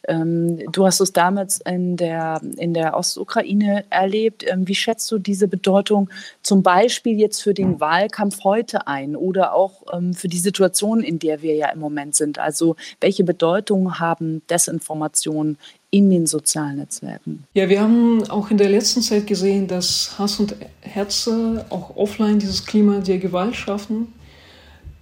ähm, 0.09 0.59
du 0.73 0.87
hast 0.87 1.01
es 1.01 1.13
damals 1.13 1.61
in 1.61 1.97
der, 1.97 2.41
in 2.57 2.75
der 2.75 2.97
Ostukraine 2.97 3.85
erlebt. 3.91 4.45
Ähm, 4.49 4.67
wie 4.67 4.75
schätzt 4.75 5.11
du 5.13 5.19
diese 5.19 5.47
Bedeutung 5.47 6.11
zum 6.43 6.63
Beispiel 6.63 7.19
jetzt 7.19 7.43
für 7.43 7.55
den 7.55 7.81
Wahlkampf 7.81 8.45
heute 8.45 8.87
ein 8.87 9.15
oder 9.15 9.55
auch 9.55 9.83
ähm, 9.93 10.15
für 10.15 10.29
die 10.29 10.39
Situation, 10.39 11.03
in 11.03 11.19
der 11.19 11.43
wir 11.43 11.55
ja 11.55 11.69
im 11.69 11.81
Moment 11.81 12.15
sind? 12.15 12.39
Also 12.39 12.77
welche 13.01 13.25
Bedeutung 13.25 13.99
haben 13.99 14.43
Desinformationen 14.49 15.59
in 15.93 16.11
den 16.11 16.27
sozialen 16.27 16.77
Netzwerken? 16.77 17.45
Ja, 17.53 17.69
wir 17.69 17.81
haben 17.81 18.29
auch 18.31 18.51
in 18.51 18.57
der 18.57 18.71
letzten 18.71 19.03
Zeit 19.03 19.27
gesehen, 19.27 19.69
dass 19.69 20.19
Hass 20.19 20.41
und 20.41 20.57
Herze 20.81 21.67
auch 21.69 21.97
offline 21.97 22.39
dieses 22.39 22.65
Klima 22.65 22.99
der 22.99 23.19
Gewalt 23.19 23.55
schaffen. 23.55 24.09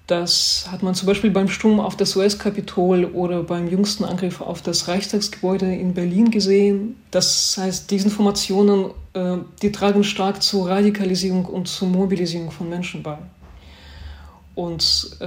Das 0.09 0.66
hat 0.68 0.82
man 0.82 0.97
zum 0.97 1.06
Beispiel 1.06 1.30
beim 1.30 1.47
Sturm 1.47 1.78
auf 1.78 1.97
das 1.97 2.16
US-Kapitol 2.16 3.04
oder 3.04 3.44
beim 3.44 3.68
jüngsten 3.68 4.04
Angriff 4.04 4.40
auf 4.40 4.61
das 4.61 4.88
Reichstagsgebäude 4.88 5.73
in 5.73 5.94
Berlin 5.94 6.32
gesehen. 6.32 6.97
Das 7.12 7.56
heißt, 7.56 7.88
diese 7.88 8.06
Informationen, 8.06 8.90
äh, 9.14 9.37
die 9.62 9.70
tragen 9.70 10.02
stark 10.02 10.42
zur 10.42 10.68
Radikalisierung 10.68 11.44
und 11.44 11.68
zur 11.68 11.87
Mobilisierung 11.87 12.50
von 12.50 12.68
Menschen 12.68 13.04
bei. 13.04 13.18
Und, 14.56 15.16
äh, 15.20 15.25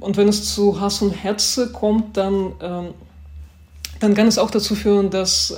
und 0.00 0.16
wenn 0.18 0.28
es 0.28 0.54
zu 0.54 0.78
Hass 0.78 1.00
und 1.00 1.12
Herze 1.12 1.72
kommt, 1.72 2.18
dann, 2.18 2.52
äh, 2.60 2.90
dann 4.00 4.14
kann 4.14 4.26
es 4.26 4.38
auch 4.38 4.50
dazu 4.50 4.74
führen, 4.74 5.10
dass 5.10 5.56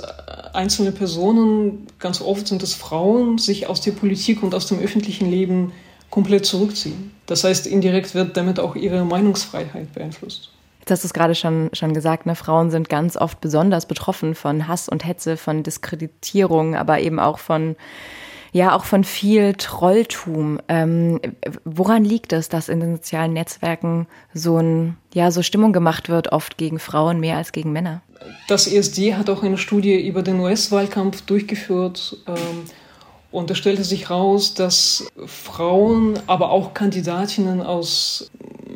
einzelne 0.53 0.91
Personen, 0.91 1.87
ganz 1.97 2.21
oft 2.21 2.47
sind 2.47 2.61
es 2.61 2.73
Frauen, 2.73 3.37
sich 3.37 3.67
aus 3.67 3.81
der 3.81 3.91
Politik 3.91 4.43
und 4.43 4.53
aus 4.53 4.67
dem 4.67 4.79
öffentlichen 4.79 5.29
Leben 5.29 5.71
komplett 6.09 6.45
zurückziehen. 6.45 7.11
Das 7.25 7.43
heißt, 7.43 7.65
indirekt 7.65 8.13
wird 8.13 8.37
damit 8.37 8.59
auch 8.59 8.75
ihre 8.75 9.03
Meinungsfreiheit 9.03 9.93
beeinflusst. 9.93 10.51
Jetzt 10.81 10.91
hast 10.91 11.03
du 11.03 11.07
es 11.07 11.13
gerade 11.13 11.33
schon, 11.33 11.69
schon 11.71 11.93
gesagt, 11.93 12.25
ne? 12.25 12.35
Frauen 12.35 12.69
sind 12.69 12.89
ganz 12.89 13.15
oft 13.15 13.39
besonders 13.39 13.85
betroffen 13.85 14.35
von 14.35 14.67
Hass 14.67 14.89
und 14.89 15.05
Hetze, 15.05 15.37
von 15.37 15.63
Diskreditierung, 15.63 16.75
aber 16.75 16.99
eben 16.99 17.19
auch 17.19 17.39
von, 17.39 17.77
ja, 18.53 18.75
auch 18.75 18.85
von 18.85 19.03
viel 19.03 19.55
Trolltum. 19.55 20.59
Ähm, 20.67 21.19
woran 21.65 22.05
liegt 22.05 22.31
es, 22.33 22.49
dass 22.49 22.69
in 22.69 22.79
den 22.79 22.95
sozialen 22.95 23.33
Netzwerken 23.33 24.07
so 24.33 24.57
ein, 24.59 24.95
ja, 25.13 25.31
so 25.31 25.41
Stimmung 25.41 25.73
gemacht 25.73 26.07
wird, 26.07 26.31
oft 26.31 26.57
gegen 26.57 26.77
Frauen 26.77 27.19
mehr 27.19 27.35
als 27.37 27.51
gegen 27.51 27.73
Männer? 27.73 28.01
Das 28.47 28.67
ESD 28.67 29.15
hat 29.15 29.29
auch 29.29 29.41
eine 29.41 29.57
Studie 29.57 30.07
über 30.07 30.21
den 30.21 30.39
US-Wahlkampf 30.39 31.23
durchgeführt. 31.23 32.17
Ähm, 32.27 32.65
und 33.31 33.49
es 33.49 33.57
stellte 33.57 33.83
sich 33.83 34.09
heraus, 34.09 34.53
dass 34.53 35.07
Frauen, 35.25 36.19
aber 36.27 36.51
auch 36.51 36.75
Kandidatinnen 36.75 37.63
aus 37.63 38.29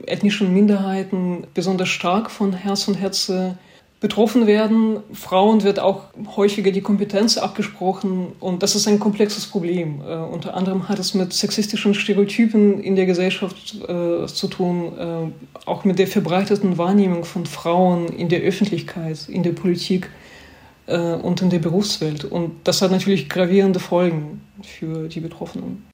ethnischen 0.07 0.51
Minderheiten 0.51 1.45
besonders 1.53 1.89
stark 1.89 2.31
von 2.31 2.53
Herz 2.53 2.87
und 2.87 2.95
Herze 2.95 3.59
betroffen 3.99 4.45
werden. 4.45 4.99
Frauen 5.11 5.63
wird 5.63 5.79
auch 5.79 6.03
häufiger 6.35 6.71
die 6.71 6.81
Kompetenz 6.81 7.37
abgesprochen 7.37 8.27
und 8.39 8.61
das 8.61 8.75
ist 8.75 8.87
ein 8.87 8.99
komplexes 8.99 9.47
Problem. 9.47 10.01
Äh, 10.01 10.15
unter 10.17 10.55
anderem 10.55 10.87
hat 10.87 10.99
es 10.99 11.13
mit 11.15 11.33
sexistischen 11.33 11.95
Stereotypen 11.95 12.79
in 12.79 12.95
der 12.95 13.07
Gesellschaft 13.07 13.75
äh, 13.87 14.27
zu 14.27 14.47
tun, 14.47 14.97
äh, 14.97 15.67
auch 15.67 15.83
mit 15.83 15.97
der 15.97 16.07
verbreiteten 16.07 16.77
Wahrnehmung 16.77 17.25
von 17.25 17.45
Frauen 17.45 18.07
in 18.09 18.29
der 18.29 18.41
Öffentlichkeit, 18.41 19.27
in 19.29 19.41
der 19.41 19.53
Politik 19.53 20.09
äh, 20.85 21.13
und 21.15 21.41
in 21.41 21.49
der 21.49 21.59
Berufswelt. 21.59 22.23
Und 22.23 22.51
das 22.65 22.83
hat 22.83 22.91
natürlich 22.91 23.29
gravierende 23.29 23.79
Folgen 23.79 24.41
für 24.61 25.07
die 25.07 25.21
Betroffenen. 25.21 25.87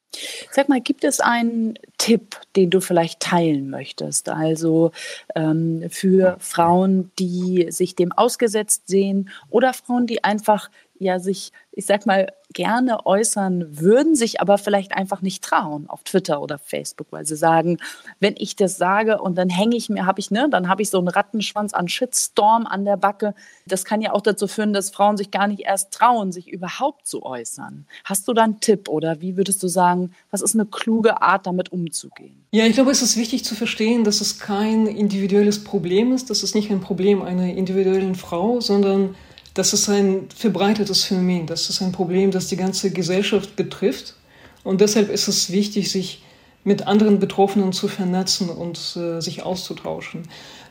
Sag 0.52 0.70
mal, 0.70 0.82
gibt 0.82 1.04
es 1.04 1.20
einen 1.20 1.80
Tipp, 1.98 2.38
den 2.56 2.70
du 2.70 2.80
vielleicht 2.80 3.20
teilen 3.20 3.70
möchtest? 3.70 4.30
Also 4.30 4.92
ähm, 5.36 5.86
für 5.90 6.38
Frauen, 6.40 7.12
die 7.20 7.68
sich 7.70 7.96
dem 7.96 8.12
ausgesetzt 8.12 8.88
sehen 8.88 9.30
oder 9.50 9.74
Frauen, 9.74 10.08
die 10.08 10.24
einfach 10.24 10.70
ja 11.00 11.20
sich, 11.20 11.52
ich 11.72 11.86
sag 11.86 12.06
mal, 12.06 12.28
gerne 12.54 13.06
äußern 13.06 13.80
würden, 13.80 14.16
sich 14.16 14.40
aber 14.40 14.58
vielleicht 14.58 14.94
einfach 14.94 15.22
nicht 15.22 15.44
trauen 15.44 15.90
auf 15.90 16.04
Twitter 16.04 16.42
oder 16.42 16.58
Facebook, 16.60 17.08
weil 17.10 17.26
sie 17.26 17.36
sagen, 17.36 17.78
wenn 18.20 18.36
ich 18.38 18.56
das 18.56 18.78
sage 18.78 19.20
und 19.20 19.36
dann 19.38 19.50
hänge 19.50 19.76
ich 19.76 19.90
mir, 19.90 20.06
habe 20.06 20.20
ich, 20.20 20.32
ne, 20.32 20.48
dann 20.50 20.70
habe 20.70 20.82
ich 20.82 20.90
so 20.90 21.00
einen 21.00 21.08
Rattenschwanz 21.08 21.74
an 21.74 21.88
Shitstorm 21.88 22.68
an 22.68 22.86
der 22.86 22.98
Backe. 22.98 23.34
Das 23.66 23.86
kann 23.86 24.02
ja 24.02 24.14
auch 24.14 24.22
dazu 24.22 24.48
führen, 24.48 24.74
dass 24.74 24.92
Frauen 24.92 25.18
sich 25.18 25.32
gar 25.32 25.48
nicht 25.48 25.62
erst 25.62 25.92
trauen, 25.94 26.32
sich 26.32 26.48
überhaupt 26.48 27.08
zu 27.08 27.24
äußern. 27.24 27.88
Hast 28.04 28.28
du 28.28 28.34
da 28.34 28.44
einen 28.44 28.60
Tipp 28.60 28.88
oder 28.88 29.20
wie 29.20 29.36
würdest 29.36 29.64
du 29.64 29.68
sagen, 29.68 30.14
was 30.30 30.42
ist 30.42 30.56
eine 30.56 30.66
kluge 30.66 31.22
Art, 31.22 31.48
damit 31.48 31.72
umzugehen? 31.72 32.46
Ja, 32.52 32.66
ich 32.66 32.74
glaube, 32.74 32.92
es 32.92 33.02
ist 33.02 33.18
wichtig 33.18 33.44
zu 33.44 33.56
verstehen, 33.56 34.04
dass 34.04 34.22
es 34.22 34.40
kein 34.40 34.86
individuelles 34.86 35.64
Problem 35.64 36.14
ist. 36.14 36.30
Das 36.30 36.44
ist 36.44 36.54
nicht 36.54 36.70
ein 36.70 36.82
Problem 36.82 37.24
einer 37.24 37.52
individuellen 37.52 38.14
Frau, 38.14 38.62
sondern 38.62 39.16
das 39.54 39.74
ist 39.74 39.90
ein 39.90 40.28
verbreitetes 40.36 41.04
Phänomen. 41.04 41.46
Das 41.46 41.70
ist 41.70 41.82
ein 41.82 41.92
Problem, 41.92 42.32
das 42.32 42.48
die 42.48 42.58
ganze 42.58 42.92
Gesellschaft 42.92 43.56
betrifft. 43.56 44.16
Und 44.64 44.82
deshalb 44.82 45.10
ist 45.10 45.28
es 45.28 45.52
wichtig, 45.52 45.92
sich 45.92 46.24
mit 46.64 46.88
anderen 46.88 47.20
Betroffenen 47.20 47.74
zu 47.74 47.88
vernetzen 47.88 48.50
und 48.50 48.78
äh, 48.96 49.20
sich 49.20 49.44
auszutauschen. 49.44 50.24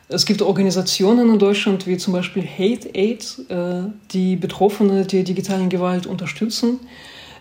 Es 0.09 0.25
gibt 0.25 0.41
Organisationen 0.41 1.29
in 1.29 1.39
Deutschland 1.39 1.87
wie 1.87 1.97
zum 1.97 2.13
Beispiel 2.13 2.43
Hate 2.43 2.89
Aid, 2.93 3.37
äh, 3.49 3.89
die 4.11 4.35
Betroffene 4.35 5.05
der 5.05 5.23
digitalen 5.23 5.69
Gewalt 5.69 6.07
unterstützen. 6.07 6.79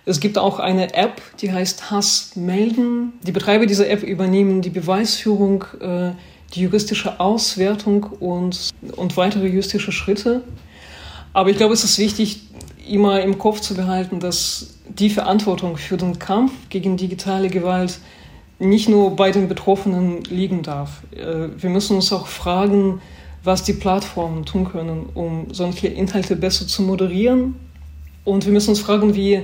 Es 0.04 0.20
gibt 0.20 0.36
auch 0.36 0.58
eine 0.58 0.94
App, 0.94 1.22
die 1.40 1.52
heißt 1.52 1.90
Hass 1.90 2.32
melden. 2.34 3.14
Die 3.22 3.32
Betreiber 3.32 3.66
dieser 3.66 3.88
App 3.88 4.02
übernehmen 4.02 4.60
die 4.60 4.70
Beweisführung, 4.70 5.64
äh, 5.80 6.12
die 6.54 6.62
juristische 6.62 7.20
Auswertung 7.20 8.04
und, 8.20 8.70
und 8.96 9.16
weitere 9.16 9.46
juristische 9.46 9.92
Schritte. 9.92 10.42
Aber 11.32 11.50
ich 11.50 11.56
glaube, 11.56 11.74
es 11.74 11.84
ist 11.84 11.98
wichtig, 11.98 12.40
immer 12.88 13.22
im 13.22 13.38
Kopf 13.38 13.60
zu 13.60 13.74
behalten, 13.74 14.20
dass 14.20 14.74
die 14.88 15.10
Verantwortung 15.10 15.76
für 15.76 15.96
den 15.96 16.18
Kampf 16.18 16.52
gegen 16.68 16.96
digitale 16.96 17.48
Gewalt 17.48 17.98
nicht 18.58 18.88
nur 18.88 19.16
bei 19.16 19.30
den 19.30 19.48
Betroffenen 19.48 20.22
liegen 20.24 20.62
darf. 20.62 21.02
Äh, 21.12 21.48
wir 21.56 21.70
müssen 21.70 21.96
uns 21.96 22.12
auch 22.12 22.26
fragen, 22.26 23.00
was 23.44 23.64
die 23.64 23.72
Plattformen 23.72 24.44
tun 24.44 24.68
können, 24.70 25.08
um 25.14 25.48
solche 25.52 25.88
Inhalte 25.88 26.36
besser 26.36 26.66
zu 26.66 26.82
moderieren. 26.82 27.56
Und 28.24 28.46
wir 28.46 28.52
müssen 28.52 28.70
uns 28.70 28.80
fragen, 28.80 29.16
wie 29.16 29.42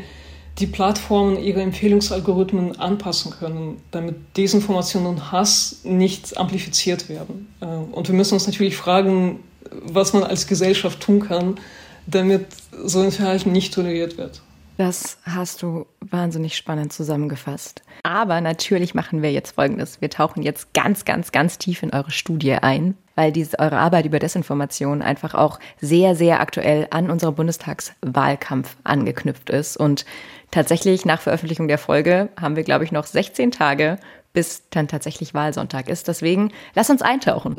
die 0.58 0.66
Plattformen 0.66 1.42
ihre 1.42 1.62
Empfehlungsalgorithmen 1.62 2.78
anpassen 2.78 3.32
können, 3.32 3.80
damit 3.90 4.16
Desinformation 4.36 5.06
und 5.06 5.32
Hass 5.32 5.80
nicht 5.84 6.36
amplifiziert 6.36 7.08
werden. 7.08 7.48
Äh, 7.60 7.66
und 7.66 8.08
wir 8.08 8.14
müssen 8.14 8.34
uns 8.34 8.46
natürlich 8.46 8.76
fragen, 8.76 9.40
was 9.70 10.12
man 10.12 10.22
als 10.22 10.46
Gesellschaft 10.46 11.00
tun 11.00 11.20
kann, 11.20 11.58
damit 12.06 12.46
so 12.84 13.00
ein 13.00 13.12
Verhalten 13.12 13.52
nicht 13.52 13.74
toleriert 13.74 14.18
wird. 14.18 14.42
Das 14.78 15.18
hast 15.24 15.62
du 15.62 15.86
wahnsinnig 16.00 16.56
spannend 16.56 16.92
zusammengefasst. 16.92 17.82
Aber 18.04 18.40
natürlich 18.40 18.94
machen 18.94 19.22
wir 19.22 19.32
jetzt 19.32 19.56
Folgendes. 19.56 20.00
Wir 20.00 20.08
tauchen 20.08 20.44
jetzt 20.44 20.72
ganz, 20.72 21.04
ganz, 21.04 21.32
ganz 21.32 21.58
tief 21.58 21.82
in 21.82 21.92
eure 21.92 22.12
Studie 22.12 22.52
ein, 22.52 22.96
weil 23.16 23.32
diese, 23.32 23.58
eure 23.58 23.78
Arbeit 23.78 24.06
über 24.06 24.20
Desinformation 24.20 25.02
einfach 25.02 25.34
auch 25.34 25.58
sehr, 25.80 26.14
sehr 26.14 26.38
aktuell 26.40 26.86
an 26.92 27.10
unserem 27.10 27.34
Bundestagswahlkampf 27.34 28.76
angeknüpft 28.84 29.50
ist. 29.50 29.76
Und 29.76 30.04
tatsächlich 30.52 31.04
nach 31.04 31.20
Veröffentlichung 31.20 31.66
der 31.66 31.78
Folge 31.78 32.28
haben 32.40 32.54
wir, 32.54 32.62
glaube 32.62 32.84
ich, 32.84 32.92
noch 32.92 33.06
16 33.06 33.50
Tage, 33.50 33.98
bis 34.38 34.62
dann 34.70 34.86
tatsächlich 34.86 35.34
Wahlsonntag 35.34 35.88
ist. 35.88 36.06
Deswegen 36.06 36.52
lass 36.76 36.90
uns 36.90 37.02
eintauchen. 37.02 37.56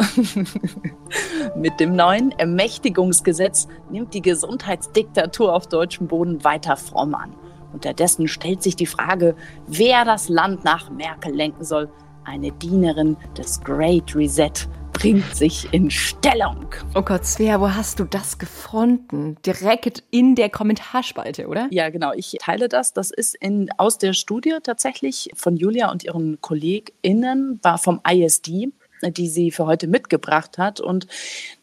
Mit 1.58 1.78
dem 1.82 1.94
neuen 1.94 2.32
Ermächtigungsgesetz 2.32 3.68
nimmt 3.92 4.14
die 4.14 4.22
Gesundheitsdiktatur 4.22 5.54
auf 5.54 5.68
deutschem 5.68 6.08
Boden 6.08 6.42
weiter 6.46 6.78
fromm 6.78 7.16
an. 7.16 7.36
Unterdessen 7.74 8.30
stellt 8.30 8.64
sich 8.64 8.78
die 8.78 8.86
Frage, 8.86 9.36
wer 9.68 10.06
das 10.06 10.30
Land 10.30 10.64
nach 10.64 10.90
Merkel 10.90 11.36
lenken 11.36 11.66
soll. 11.66 11.90
Eine 12.26 12.52
Dienerin 12.52 13.18
des 13.38 13.62
Great 13.62 14.16
Reset 14.16 14.52
bringt 14.94 15.36
sich 15.36 15.74
in 15.74 15.90
Stellung. 15.90 16.68
Oh 16.94 17.02
Gott, 17.02 17.26
Svea, 17.26 17.62
wo 17.62 17.70
hast 17.74 18.00
du 18.00 18.04
das 18.04 18.38
gefunden? 18.38 19.38
Direkt 19.46 20.04
in 20.12 20.36
der 20.36 20.50
Kommentarspalte, 20.50 21.48
oder? 21.48 21.68
Ja, 21.72 21.90
genau. 21.90 22.12
Ich 22.14 22.36
teile 22.42 22.68
das. 22.68 22.92
Das 22.94 23.10
ist 23.10 23.36
in, 23.36 23.70
aus 23.78 23.98
der 23.98 24.14
Studie 24.14 24.58
tatsächlich 24.62 25.30
von 25.36 25.56
Julia 25.56 25.90
und 25.90 26.04
ihren 26.04 26.42
KollegInnen, 26.42 27.60
war 27.64 27.78
vom 27.78 28.02
ISD 28.06 28.74
die 29.02 29.28
sie 29.28 29.52
für 29.52 29.66
heute 29.66 29.88
mitgebracht 29.88 30.58
hat. 30.58 30.80
Und 30.80 31.08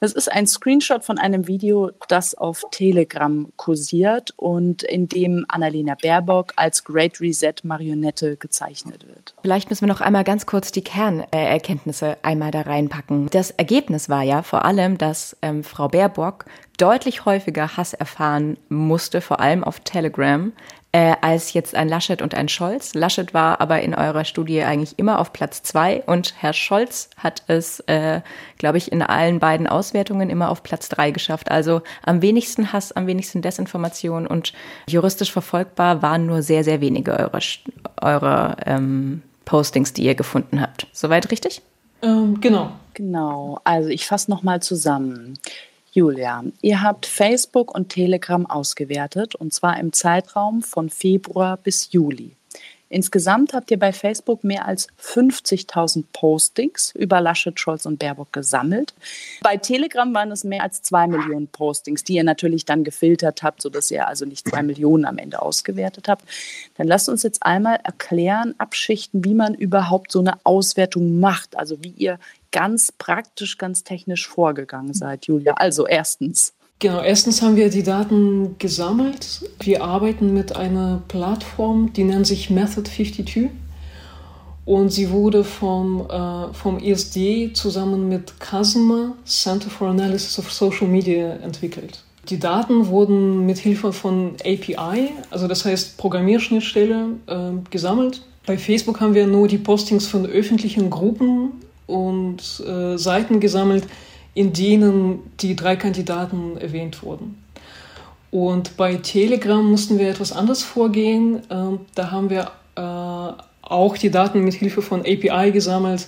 das 0.01 0.13
ist 0.13 0.31
ein 0.31 0.47
Screenshot 0.47 1.05
von 1.05 1.19
einem 1.19 1.47
Video, 1.47 1.91
das 2.09 2.35
auf 2.35 2.65
Telegram 2.71 3.53
kursiert 3.57 4.33
und 4.37 4.83
in 4.83 5.09
dem 5.09 5.45
Annalena 5.49 5.97
Baerbock 6.01 6.53
als 6.57 6.85
Great 6.85 7.21
Reset 7.21 7.55
Marionette 7.63 8.37
gezeichnet 8.37 9.07
wird. 9.07 9.35
Vielleicht 9.43 9.71
müssen 9.71 9.83
wir 9.83 9.93
noch 9.93 10.01
einmal 10.01 10.25
ganz 10.25 10.47
kurz 10.47 10.73
die 10.73 10.83
Kernerkenntnisse 10.83 12.17
einmal 12.23 12.51
da 12.51 12.63
reinpacken. 12.63 13.29
Das 13.31 13.51
Ergebnis 13.51 14.09
war 14.09 14.23
ja 14.23 14.43
vor 14.43 14.65
allem, 14.65 14.99
dass 14.99 15.37
ähm, 15.43 15.65
Frau 15.65 15.89
Baerbock 15.89 16.47
deutlich 16.79 17.25
häufiger 17.25 17.77
Hass 17.77 17.95
erfahren 17.95 18.59
musste, 18.69 19.21
vor 19.21 19.41
allem 19.41 19.65
auf 19.65 19.81
Telegram, 19.81 20.53
äh, 20.97 21.15
als 21.21 21.53
jetzt 21.53 21.75
ein 21.75 21.91
Laschet 21.91 22.23
und 22.23 22.35
ein 22.35 22.49
Scholz. 22.49 22.95
Laschet 22.95 23.35
war 23.35 23.61
aber 23.61 23.83
in 23.83 23.95
eurer 23.95 24.25
Studie 24.25 24.63
eigentlich 24.63 24.99
immer 24.99 25.19
auf 25.19 25.31
Platz 25.35 25.63
zwei 25.63 26.03
und 26.07 26.33
Herr 26.39 26.55
Scholz 26.55 27.11
hat 27.19 27.43
es, 27.49 27.81
äh, 27.81 28.23
glaube 28.57 28.79
ich, 28.79 28.93
in 28.93 29.03
allen 29.03 29.39
beiden 29.39 29.67
Auswertungen 29.67 30.31
immer 30.31 30.49
auf 30.49 30.63
Platz 30.63 30.89
drei 30.89 31.11
geschafft. 31.11 31.51
Also 31.51 31.83
am 32.03 32.23
wenigsten 32.23 32.73
Hass, 32.73 32.93
am 32.93 33.07
wenigsten 33.07 33.43
Desinformation 33.43 34.27
und 34.27 34.55
juristisch 34.89 35.31
verfolgbar 35.31 36.01
waren 36.01 36.25
nur 36.25 36.41
sehr, 36.41 36.65
sehr 36.65 36.81
wenige 36.81 37.13
eurer, 37.13 37.41
eurer 38.01 38.57
ähm, 38.65 39.21
Postings, 39.45 39.93
die 39.93 40.05
ihr 40.05 40.15
gefunden 40.15 40.63
habt. 40.63 40.87
Soweit 40.93 41.31
richtig? 41.31 41.61
Ähm, 42.01 42.41
genau. 42.41 42.73
Genau. 42.95 43.61
Also 43.65 43.91
ich 43.91 44.07
fasse 44.07 44.31
nochmal 44.31 44.63
zusammen. 44.63 45.39
Julia, 45.97 46.45
ihr 46.61 46.83
habt 46.83 47.07
Facebook 47.07 47.75
und 47.75 47.89
Telegram 47.89 48.45
ausgewertet 48.45 49.35
und 49.35 49.55
zwar 49.55 49.81
im 49.81 49.95
Zeitraum 49.95 50.61
von 50.61 50.91
Februar 50.91 51.57
bis 51.57 51.91
Juli. 51.91 52.37
Insgesamt 52.89 53.53
habt 53.53 53.71
ihr 53.73 53.79
bei 53.79 53.93
Facebook 53.93 54.45
mehr 54.45 54.67
als 54.67 54.89
50.000 55.03 56.05
Postings 56.13 56.93
über 56.95 57.21
Laschet, 57.21 57.59
Scholz 57.59 57.85
und 57.85 57.99
Baerbock 57.99 58.33
gesammelt. 58.33 58.95
Bei 59.41 59.57
Telegram 59.57 60.13
waren 60.15 60.31
es 60.31 60.45
mehr 60.45 60.63
als 60.63 60.83
zwei 60.83 61.09
Millionen 61.09 61.49
Postings, 61.49 62.05
die 62.05 62.15
ihr 62.15 62.25
natürlich 62.25 62.65
dann 62.65 62.85
gefiltert 62.85 63.43
habt, 63.43 63.61
sodass 63.61 63.91
ihr 63.91 64.07
also 64.07 64.25
nicht 64.25 64.47
zwei 64.49 64.63
Millionen 64.63 65.05
am 65.05 65.19
Ende 65.19 65.43
ausgewertet 65.43 66.09
habt. 66.09 66.25
Dann 66.77 66.87
lasst 66.87 67.09
uns 67.09 67.25
jetzt 67.25 67.43
einmal 67.43 67.81
erklären, 67.83 68.55
abschichten, 68.59 69.25
wie 69.25 69.35
man 69.35 69.55
überhaupt 69.55 70.13
so 70.13 70.21
eine 70.21 70.35
Auswertung 70.45 71.19
macht. 71.19 71.57
Also 71.57 71.83
wie 71.83 71.95
ihr 71.97 72.21
ganz 72.51 72.93
praktisch, 72.93 73.59
ganz 73.59 73.85
technisch 73.85 74.29
vorgegangen 74.29 74.95
seid, 74.95 75.27
Julia. 75.27 75.55
Also 75.55 75.87
erstens. 75.87 76.55
Genau, 76.79 77.01
erstens 77.01 77.41
haben 77.41 77.57
wir 77.57 77.71
die 77.71 77.83
Daten 77.83 78.57
gesammelt. 78.59 79.51
Wir 79.61 79.83
arbeiten 79.83 80.35
mit 80.35 80.55
einer 80.57 81.03
Plattform, 81.09 81.93
die 81.95 82.05
nennt 82.05 82.27
sich 82.27 82.51
Method 82.51 82.83
52. 82.83 83.49
Und 84.67 84.91
sie 84.91 85.11
wurde 85.11 85.45
vom, 85.45 86.07
äh, 86.11 86.53
vom 86.53 86.79
ISD 86.79 87.55
zusammen 87.55 88.09
mit 88.09 88.39
CASMA, 88.41 89.15
Center 89.25 89.71
for 89.71 89.89
Analysis 89.89 90.39
of 90.39 90.53
Social 90.53 90.89
Media, 90.89 91.35
entwickelt. 91.37 92.03
Die 92.29 92.39
Daten 92.39 92.89
wurden 92.89 93.47
mit 93.47 93.59
Hilfe 93.59 93.93
von 93.93 94.35
API, 94.45 95.11
also 95.31 95.47
das 95.47 95.65
heißt 95.65 95.97
Programmierschnittstelle, 95.97 97.07
äh, 97.27 97.35
gesammelt. 97.71 98.23
Bei 98.45 98.59
Facebook 98.59 99.01
haben 99.01 99.15
wir 99.15 99.29
nur 99.29 99.47
die 99.47 99.59
Postings 99.59 100.09
von 100.09 100.27
öffentlichen 100.27 100.91
Gruppen 100.91 101.53
und 101.87 102.63
äh, 102.67 102.97
Seiten 102.97 103.41
gesammelt, 103.41 103.87
in 104.35 104.53
denen 104.53 105.31
die 105.41 105.57
drei 105.57 105.77
Kandidaten 105.77 106.57
erwähnt 106.57 107.03
wurden. 107.03 107.43
Und 108.31 108.77
bei 108.77 108.97
Telegram 108.97 109.65
mussten 109.65 109.99
wir 109.99 110.11
etwas 110.11 110.33
anders 110.33 110.63
vorgehen. 110.63 111.43
Ähm, 111.49 111.81
da 111.95 112.11
haben 112.11 112.29
wir 112.29 112.51
äh, 112.75 113.43
auch 113.63 113.97
die 113.97 114.11
Daten 114.11 114.45
mit 114.45 114.55
Hilfe 114.55 114.83
von 114.83 115.01
API 115.01 115.53
gesammelt, 115.53 116.07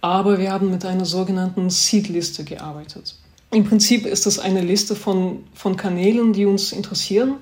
aber 0.00 0.38
wir 0.38 0.52
haben 0.52 0.70
mit 0.70 0.84
einer 0.84 1.04
sogenannten 1.04 1.68
Seed-Liste 1.68 2.44
gearbeitet. 2.44 3.16
Im 3.50 3.64
Prinzip 3.64 4.06
ist 4.06 4.26
das 4.26 4.38
eine 4.38 4.60
Liste 4.60 4.94
von, 4.94 5.44
von 5.54 5.76
Kanälen, 5.76 6.32
die 6.32 6.46
uns 6.46 6.72
interessieren. 6.72 7.34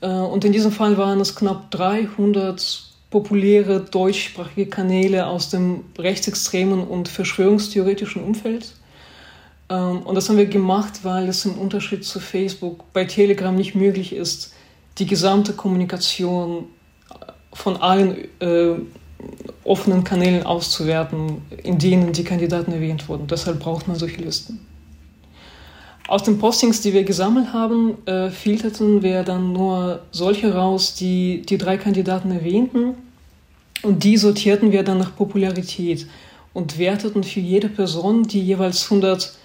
Äh, 0.00 0.08
und 0.08 0.44
in 0.44 0.52
diesem 0.52 0.72
Fall 0.72 0.96
waren 0.96 1.20
es 1.20 1.34
knapp 1.34 1.70
300 1.70 2.93
populäre 3.14 3.78
deutschsprachige 3.78 4.66
Kanäle 4.66 5.28
aus 5.28 5.48
dem 5.48 5.84
rechtsextremen 5.96 6.82
und 6.84 7.06
verschwörungstheoretischen 7.06 8.24
Umfeld. 8.24 8.72
Ähm, 9.70 10.02
und 10.02 10.16
das 10.16 10.28
haben 10.28 10.36
wir 10.36 10.46
gemacht, 10.46 11.04
weil 11.04 11.28
es 11.28 11.44
im 11.44 11.56
Unterschied 11.56 12.04
zu 12.04 12.18
Facebook 12.18 12.92
bei 12.92 13.04
Telegram 13.04 13.54
nicht 13.54 13.76
möglich 13.76 14.12
ist, 14.12 14.52
die 14.98 15.06
gesamte 15.06 15.52
Kommunikation 15.52 16.64
von 17.52 17.76
allen 17.76 18.16
äh, 18.40 18.80
offenen 19.62 20.02
Kanälen 20.02 20.42
auszuwerten, 20.42 21.40
in 21.62 21.78
denen 21.78 22.12
die 22.12 22.24
Kandidaten 22.24 22.72
erwähnt 22.72 23.08
wurden. 23.08 23.28
Deshalb 23.28 23.60
braucht 23.60 23.86
man 23.86 23.96
solche 23.96 24.22
Listen. 24.22 24.66
Aus 26.08 26.24
den 26.24 26.38
Postings, 26.38 26.80
die 26.80 26.92
wir 26.92 27.04
gesammelt 27.04 27.52
haben, 27.52 28.04
äh, 28.08 28.30
filterten 28.30 29.02
wir 29.02 29.22
dann 29.22 29.52
nur 29.52 30.00
solche 30.10 30.52
raus, 30.52 30.96
die 30.96 31.42
die 31.42 31.58
drei 31.58 31.76
Kandidaten 31.76 32.32
erwähnten 32.32 32.96
und 33.84 34.04
die 34.04 34.16
sortierten 34.16 34.72
wir 34.72 34.82
dann 34.82 34.98
nach 34.98 35.14
Popularität 35.14 36.06
und 36.52 36.78
werteten 36.78 37.24
für 37.24 37.40
jede 37.40 37.68
Person 37.68 38.24
die 38.24 38.40
jeweils 38.40 38.84
100 38.84 39.36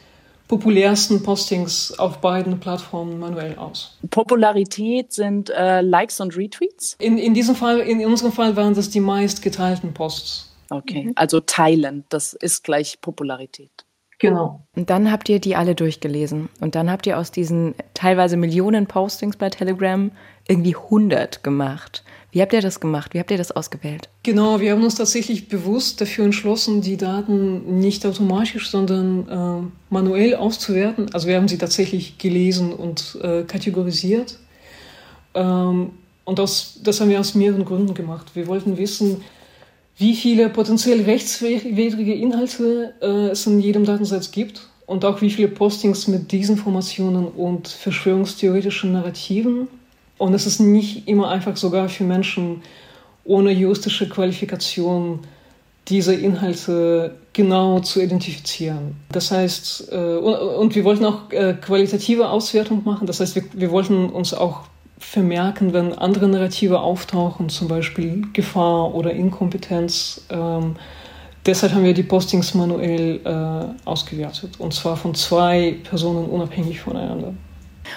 populärsten 0.47 1.21
Postings 1.21 1.97
auf 1.99 2.19
beiden 2.21 2.59
Plattformen 2.59 3.19
manuell 3.19 3.55
aus. 3.57 3.97
Popularität 4.09 5.13
sind 5.13 5.51
äh, 5.51 5.81
Likes 5.81 6.19
und 6.19 6.35
Retweets? 6.35 6.95
In, 6.99 7.17
in 7.17 7.33
diesem 7.33 7.55
Fall, 7.55 7.79
in 7.79 8.03
unserem 8.05 8.31
Fall 8.31 8.55
waren 8.55 8.73
das 8.73 8.89
die 8.89 8.99
meist 8.99 9.41
geteilten 9.41 9.93
Posts. 9.93 10.51
Okay, 10.71 11.05
mhm. 11.05 11.13
also 11.15 11.39
teilen, 11.39 12.03
das 12.09 12.33
ist 12.33 12.63
gleich 12.63 12.99
Popularität. 13.01 13.85
Genau. 14.19 14.65
Und 14.75 14.89
dann 14.89 15.11
habt 15.11 15.29
ihr 15.29 15.39
die 15.39 15.55
alle 15.55 15.75
durchgelesen. 15.75 16.49
Und 16.59 16.75
dann 16.75 16.91
habt 16.91 17.07
ihr 17.07 17.17
aus 17.17 17.31
diesen 17.31 17.73
teilweise 17.93 18.35
Millionen 18.37 18.85
Postings 18.85 19.37
bei 19.37 19.49
Telegram 19.49 20.11
irgendwie 20.47 20.75
100 20.75 21.41
gemacht. 21.41 22.03
Wie 22.31 22.41
habt 22.41 22.53
ihr 22.53 22.61
das 22.61 22.79
gemacht? 22.79 23.13
Wie 23.13 23.19
habt 23.19 23.31
ihr 23.31 23.37
das 23.37 23.51
ausgewählt? 23.51 24.09
Genau, 24.23 24.59
wir 24.59 24.73
haben 24.73 24.83
uns 24.83 24.95
tatsächlich 24.95 25.47
bewusst 25.47 25.99
dafür 26.01 26.25
entschlossen, 26.25 26.81
die 26.81 26.97
Daten 26.97 27.79
nicht 27.79 28.05
automatisch, 28.05 28.69
sondern 28.69 29.27
äh, 29.27 29.71
manuell 29.89 30.35
auszuwerten. 30.35 31.11
Also 31.13 31.27
wir 31.27 31.37
haben 31.37 31.47
sie 31.47 31.57
tatsächlich 31.57 32.17
gelesen 32.17 32.73
und 32.73 33.17
äh, 33.23 33.43
kategorisiert. 33.43 34.37
Ähm, 35.33 35.91
und 36.25 36.39
das, 36.39 36.79
das 36.83 37.01
haben 37.01 37.09
wir 37.09 37.19
aus 37.19 37.33
mehreren 37.33 37.65
Gründen 37.65 37.93
gemacht. 37.95 38.35
Wir 38.35 38.45
wollten 38.47 38.77
wissen, 38.77 39.23
wie 39.99 40.15
viele 40.15 40.49
potenziell 40.49 41.01
rechtswidrige 41.03 42.13
Inhalte 42.13 42.93
äh, 43.01 43.31
es 43.31 43.45
in 43.45 43.59
jedem 43.59 43.83
Datensatz 43.83 44.31
gibt 44.31 44.61
und 44.85 45.03
auch 45.03 45.21
wie 45.21 45.29
viele 45.29 45.49
Postings 45.49 46.07
mit 46.07 46.31
Desinformationen 46.31 47.27
und 47.27 47.67
verschwörungstheoretischen 47.67 48.93
Narrativen 48.93 49.67
und 50.17 50.33
es 50.33 50.47
ist 50.47 50.59
nicht 50.59 51.07
immer 51.07 51.29
einfach 51.29 51.57
sogar 51.57 51.89
für 51.89 52.05
Menschen 52.05 52.61
ohne 53.25 53.51
juristische 53.51 54.07
Qualifikation, 54.07 55.19
diese 55.89 56.15
Inhalte 56.15 57.15
genau 57.33 57.81
zu 57.81 58.01
identifizieren. 58.01 58.95
Das 59.11 59.31
heißt, 59.31 59.91
äh, 59.91 60.15
und 60.15 60.75
wir 60.75 60.83
wollten 60.85 61.03
auch 61.03 61.29
äh, 61.31 61.55
qualitative 61.55 62.29
Auswertung 62.29 62.83
machen. 62.85 63.05
Das 63.05 63.19
heißt, 63.19 63.41
wir 63.53 63.71
wollten 63.71 64.09
uns 64.09 64.33
auch 64.33 64.68
vermerken, 64.99 65.73
wenn 65.73 65.93
andere 65.93 66.27
Narrative 66.27 66.79
auftauchen, 66.79 67.49
zum 67.49 67.67
Beispiel 67.67 68.27
Gefahr 68.33 68.93
oder 68.93 69.11
Inkompetenz. 69.11 70.25
Ähm, 70.29 70.75
deshalb 71.45 71.73
haben 71.73 71.83
wir 71.83 71.93
die 71.93 72.03
Postings 72.03 72.53
manuell 72.53 73.21
äh, 73.23 73.87
ausgewertet 73.87 74.59
und 74.59 74.73
zwar 74.73 74.97
von 74.97 75.15
zwei 75.15 75.77
Personen 75.83 76.25
unabhängig 76.25 76.81
voneinander. 76.81 77.33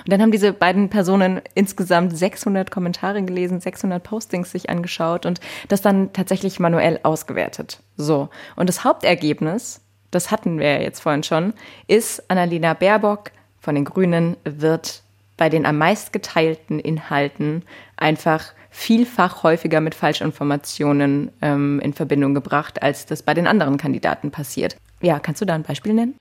Und 0.04 0.12
dann 0.12 0.22
haben 0.22 0.30
diese 0.32 0.52
beiden 0.52 0.88
Personen 0.88 1.42
insgesamt 1.54 2.16
600 2.16 2.70
Kommentare 2.70 3.22
gelesen, 3.22 3.60
600 3.60 4.02
Postings 4.02 4.50
sich 4.50 4.70
angeschaut 4.70 5.26
und 5.26 5.40
das 5.68 5.82
dann 5.82 6.12
tatsächlich 6.12 6.60
manuell 6.60 7.00
ausgewertet. 7.02 7.80
So. 7.96 8.28
Und 8.56 8.68
das 8.68 8.84
Hauptergebnis, 8.84 9.82
das 10.10 10.30
hatten 10.30 10.58
wir 10.58 10.78
ja 10.78 10.80
jetzt 10.80 11.00
vorhin 11.00 11.24
schon, 11.24 11.52
ist 11.88 12.30
Annalena 12.30 12.74
Baerbock 12.74 13.32
von 13.58 13.74
den 13.74 13.84
Grünen 13.84 14.36
wird 14.44 15.02
bei 15.42 15.48
den 15.48 15.66
am 15.66 15.76
meist 15.76 16.12
geteilten 16.12 16.78
Inhalten 16.78 17.64
einfach 17.96 18.52
vielfach 18.70 19.42
häufiger 19.42 19.80
mit 19.80 19.96
Falschinformationen 19.96 21.32
ähm, 21.42 21.80
in 21.80 21.94
Verbindung 21.94 22.32
gebracht, 22.32 22.80
als 22.80 23.06
das 23.06 23.24
bei 23.24 23.34
den 23.34 23.48
anderen 23.48 23.76
Kandidaten 23.76 24.30
passiert. 24.30 24.76
Ja, 25.00 25.18
kannst 25.18 25.40
du 25.40 25.44
da 25.44 25.56
ein 25.56 25.64
Beispiel 25.64 25.94
nennen? 25.94 26.14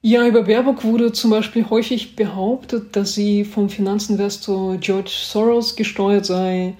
Ja, 0.00 0.26
über 0.26 0.44
Baerbock 0.44 0.84
wurde 0.84 1.12
zum 1.12 1.32
Beispiel 1.32 1.68
häufig 1.68 2.16
behauptet, 2.16 2.96
dass 2.96 3.12
sie 3.12 3.44
vom 3.44 3.68
Finanzinvestor 3.68 4.78
George 4.78 5.12
Soros 5.12 5.76
gesteuert 5.76 6.24
sei 6.24 6.72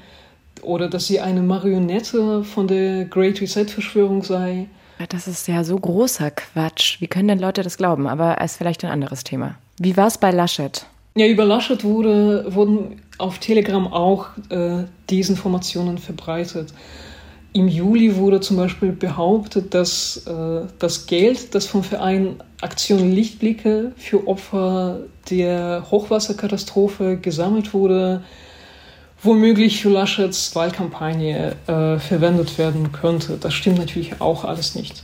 oder 0.62 0.88
dass 0.88 1.06
sie 1.06 1.20
eine 1.20 1.42
Marionette 1.42 2.42
von 2.42 2.68
der 2.68 3.04
Great 3.04 3.42
Reset-Verschwörung 3.42 4.22
sei. 4.22 4.66
Das 5.10 5.28
ist 5.28 5.46
ja 5.46 5.62
so 5.62 5.78
großer 5.78 6.30
Quatsch. 6.30 7.02
Wie 7.02 7.06
können 7.06 7.28
denn 7.28 7.38
Leute 7.38 7.62
das 7.62 7.76
glauben? 7.76 8.06
Aber 8.06 8.40
ist 8.40 8.56
vielleicht 8.56 8.82
ein 8.82 8.90
anderes 8.90 9.24
Thema. 9.24 9.56
Wie 9.78 9.98
war 9.98 10.06
es 10.06 10.16
bei 10.16 10.30
Laschet? 10.30 10.86
Ja, 11.16 11.26
über 11.26 11.46
Laschet 11.46 11.82
wurde, 11.82 12.44
wurden 12.54 13.00
auf 13.16 13.38
Telegram 13.38 13.90
auch 13.90 14.26
äh, 14.50 14.84
Desinformationen 15.10 15.96
verbreitet. 15.96 16.74
Im 17.54 17.68
Juli 17.68 18.16
wurde 18.16 18.40
zum 18.40 18.58
Beispiel 18.58 18.92
behauptet, 18.92 19.72
dass 19.72 20.26
äh, 20.26 20.66
das 20.78 21.06
Geld, 21.06 21.54
das 21.54 21.64
vom 21.64 21.82
Verein 21.82 22.36
Aktion 22.60 23.10
Lichtblicke 23.10 23.92
für 23.96 24.28
Opfer 24.28 24.98
der 25.30 25.86
Hochwasserkatastrophe 25.90 27.16
gesammelt 27.16 27.72
wurde, 27.72 28.22
womöglich 29.22 29.80
für 29.80 29.88
Laschets 29.88 30.54
Wahlkampagne 30.54 31.56
äh, 31.66 31.98
verwendet 31.98 32.58
werden 32.58 32.92
könnte. 32.92 33.38
Das 33.40 33.54
stimmt 33.54 33.78
natürlich 33.78 34.20
auch 34.20 34.44
alles 34.44 34.74
nicht. 34.74 35.02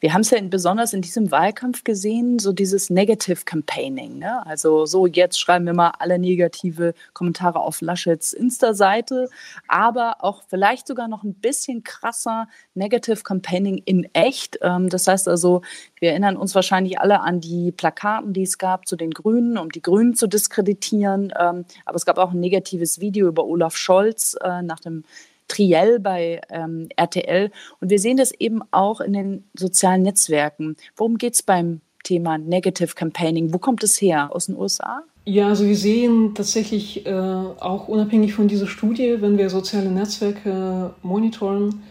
Wir 0.00 0.14
haben 0.14 0.22
es 0.22 0.30
ja 0.30 0.38
in, 0.38 0.50
besonders 0.50 0.92
in 0.92 1.02
diesem 1.02 1.30
Wahlkampf 1.30 1.84
gesehen, 1.84 2.38
so 2.38 2.52
dieses 2.52 2.90
Negative 2.90 3.44
Campaigning. 3.44 4.18
Ne? 4.18 4.44
Also 4.46 4.86
so, 4.86 5.06
jetzt 5.06 5.38
schreiben 5.38 5.66
wir 5.66 5.74
mal 5.74 5.92
alle 5.98 6.18
negative 6.18 6.94
Kommentare 7.12 7.60
auf 7.60 7.80
Laschets 7.80 8.32
Insta-Seite, 8.32 9.28
aber 9.66 10.16
auch 10.20 10.42
vielleicht 10.48 10.86
sogar 10.86 11.08
noch 11.08 11.22
ein 11.22 11.34
bisschen 11.34 11.82
krasser 11.82 12.48
Negative 12.74 13.22
Campaigning 13.22 13.82
in 13.84 14.08
echt. 14.14 14.58
Ähm, 14.62 14.88
das 14.88 15.06
heißt 15.06 15.28
also, 15.28 15.62
wir 16.00 16.10
erinnern 16.10 16.36
uns 16.36 16.54
wahrscheinlich 16.54 16.98
alle 17.00 17.20
an 17.20 17.40
die 17.40 17.72
Plakaten, 17.72 18.32
die 18.32 18.42
es 18.42 18.58
gab 18.58 18.88
zu 18.88 18.96
den 18.96 19.10
Grünen, 19.10 19.58
um 19.58 19.70
die 19.70 19.82
Grünen 19.82 20.14
zu 20.14 20.26
diskreditieren. 20.26 21.32
Ähm, 21.38 21.64
aber 21.84 21.96
es 21.96 22.06
gab 22.06 22.18
auch 22.18 22.32
ein 22.32 22.40
negatives 22.40 23.00
Video 23.00 23.28
über 23.28 23.44
Olaf 23.44 23.76
Scholz 23.76 24.36
äh, 24.42 24.62
nach 24.62 24.80
dem 24.80 25.04
Triell 25.48 25.98
bei 25.98 26.40
ähm, 26.50 26.88
RTL. 26.96 27.50
Und 27.80 27.90
wir 27.90 27.98
sehen 27.98 28.16
das 28.16 28.32
eben 28.32 28.60
auch 28.70 29.00
in 29.00 29.12
den 29.12 29.44
sozialen 29.54 30.02
Netzwerken. 30.02 30.76
Worum 30.96 31.18
geht 31.18 31.34
es 31.34 31.42
beim 31.42 31.80
Thema 32.04 32.38
Negative 32.38 32.94
Campaigning? 32.94 33.52
Wo 33.52 33.58
kommt 33.58 33.82
es 33.82 34.00
her? 34.00 34.34
Aus 34.34 34.46
den 34.46 34.56
USA? 34.56 35.02
Ja, 35.24 35.48
also 35.48 35.66
wir 35.66 35.76
sehen 35.76 36.34
tatsächlich 36.34 37.04
äh, 37.04 37.12
auch 37.12 37.88
unabhängig 37.88 38.32
von 38.32 38.48
dieser 38.48 38.66
Studie, 38.66 39.16
wenn 39.20 39.36
wir 39.36 39.50
soziale 39.50 39.90
Netzwerke 39.90 40.94
monitoren, 41.02 41.82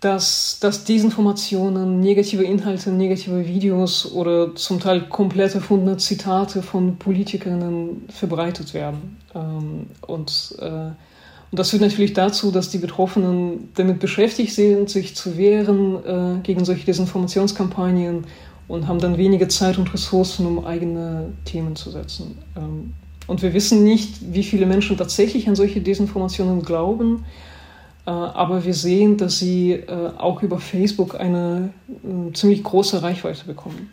dass, 0.00 0.58
dass 0.60 0.84
Desinformationen, 0.84 2.00
negative 2.00 2.42
Inhalte, 2.42 2.90
negative 2.90 3.46
Videos 3.46 4.10
oder 4.12 4.54
zum 4.54 4.80
Teil 4.80 5.08
komplett 5.08 5.54
erfundene 5.54 5.96
Zitate 5.96 6.62
von 6.62 6.96
Politikerinnen 6.96 8.06
verbreitet 8.10 8.74
werden. 8.74 9.18
Ähm, 9.34 9.86
und 10.06 10.56
äh, 10.58 10.90
und 11.50 11.58
das 11.58 11.70
führt 11.70 11.82
natürlich 11.82 12.12
dazu, 12.12 12.52
dass 12.52 12.70
die 12.70 12.78
Betroffenen 12.78 13.70
damit 13.74 13.98
beschäftigt 13.98 14.54
sind, 14.54 14.88
sich 14.88 15.16
zu 15.16 15.36
wehren 15.36 15.96
äh, 16.04 16.40
gegen 16.42 16.64
solche 16.64 16.86
Desinformationskampagnen 16.86 18.24
und 18.68 18.86
haben 18.86 19.00
dann 19.00 19.18
weniger 19.18 19.48
Zeit 19.48 19.76
und 19.78 19.92
Ressourcen, 19.92 20.46
um 20.46 20.64
eigene 20.64 21.32
Themen 21.44 21.74
zu 21.74 21.90
setzen. 21.90 22.38
Ähm, 22.56 22.92
und 23.26 23.42
wir 23.42 23.52
wissen 23.52 23.82
nicht, 23.82 24.32
wie 24.32 24.44
viele 24.44 24.66
Menschen 24.66 24.96
tatsächlich 24.96 25.48
an 25.48 25.56
solche 25.56 25.80
Desinformationen 25.80 26.62
glauben, 26.62 27.24
äh, 28.06 28.10
aber 28.10 28.64
wir 28.64 28.74
sehen, 28.74 29.16
dass 29.16 29.40
sie 29.40 29.72
äh, 29.72 30.12
auch 30.18 30.42
über 30.44 30.60
Facebook 30.60 31.18
eine 31.18 31.70
äh, 31.88 32.32
ziemlich 32.32 32.62
große 32.62 33.02
Reichweite 33.02 33.44
bekommen. 33.44 33.90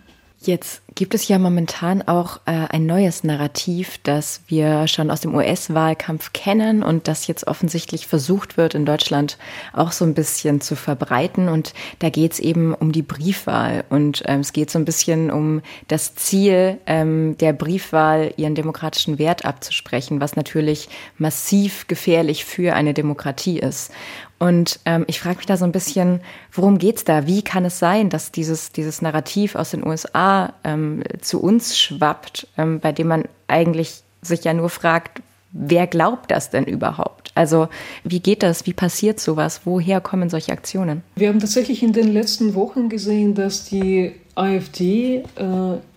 Jetzt 0.48 0.82
gibt 0.96 1.14
es 1.14 1.28
ja 1.28 1.38
momentan 1.40 2.02
auch 2.04 2.38
äh, 2.46 2.52
ein 2.70 2.86
neues 2.86 3.26
Narrativ, 3.26 4.00
das 4.04 4.40
wir 4.48 4.88
schon 4.88 5.12
aus 5.12 5.20
dem 5.20 5.36
US-Wahlkampf 5.36 6.32
kennen 6.32 6.84
und 6.84 7.10
das 7.10 7.28
jetzt 7.28 7.48
offensichtlich 7.48 8.08
versucht 8.08 8.56
wird, 8.56 8.74
in 8.74 8.86
Deutschland 8.86 9.38
auch 9.74 9.92
so 9.92 10.06
ein 10.06 10.14
bisschen 10.14 10.62
zu 10.62 10.78
verbreiten. 10.78 11.50
Und 11.50 11.74
da 12.00 12.10
geht 12.10 12.32
es 12.32 12.40
eben 12.40 12.74
um 12.74 12.94
die 12.94 13.02
Briefwahl. 13.02 13.84
Und 13.90 14.24
ähm, 14.26 14.40
es 14.40 14.54
geht 14.54 14.72
so 14.72 14.80
ein 14.80 14.86
bisschen 14.86 15.32
um 15.32 15.62
das 15.90 16.16
Ziel 16.16 16.78
ähm, 16.86 17.38
der 17.40 17.52
Briefwahl, 17.52 18.34
ihren 18.38 18.56
demokratischen 18.56 19.20
Wert 19.20 19.44
abzusprechen, 19.44 20.22
was 20.22 20.38
natürlich 20.38 20.88
massiv 21.18 21.88
gefährlich 21.88 22.46
für 22.46 22.74
eine 22.74 22.94
Demokratie 22.94 23.60
ist. 23.60 23.92
Und 24.40 24.80
ähm, 24.86 25.06
ich 25.08 25.20
frage 25.20 25.38
mich 25.38 25.46
da 25.48 25.58
so 25.58 25.66
ein 25.66 25.72
bisschen, 25.72 26.22
worum 26.52 26.78
geht's 26.78 27.04
da? 27.04 27.26
Wie 27.26 27.42
kann 27.42 27.66
es 27.66 27.80
sein, 27.80 28.10
dass 28.10 28.32
dieses, 28.32 28.72
dieses 28.72 29.02
Narrativ 29.02 29.56
aus 29.56 29.72
den 29.72 29.86
USA 29.86 30.54
ähm, 30.64 31.04
zu 31.22 31.42
uns 31.42 31.78
schwappt, 31.78 32.48
ähm, 32.58 32.80
bei 32.80 32.92
dem 32.92 33.08
man 33.08 33.24
eigentlich 33.48 34.02
sich 34.22 34.44
ja 34.44 34.54
nur 34.54 34.70
fragt, 34.70 35.22
wer 35.52 35.88
glaubt 35.88 36.30
das 36.30 36.50
denn 36.50 36.66
überhaupt? 36.66 37.32
Also 37.34 37.68
wie 38.04 38.20
geht 38.20 38.44
das? 38.44 38.66
Wie 38.66 38.74
passiert 38.74 39.20
sowas? 39.20 39.62
Woher 39.66 40.02
kommen 40.02 40.30
solche 40.30 40.52
Aktionen? 40.52 41.04
Wir 41.16 41.30
haben 41.30 41.40
tatsächlich 41.40 41.82
in 41.82 41.94
den 41.94 42.12
letzten 42.14 42.54
Wochen 42.56 42.90
gesehen, 42.90 43.34
dass 43.34 43.66
die 43.66 44.14
AfD 44.36 45.18
äh, 45.18 45.24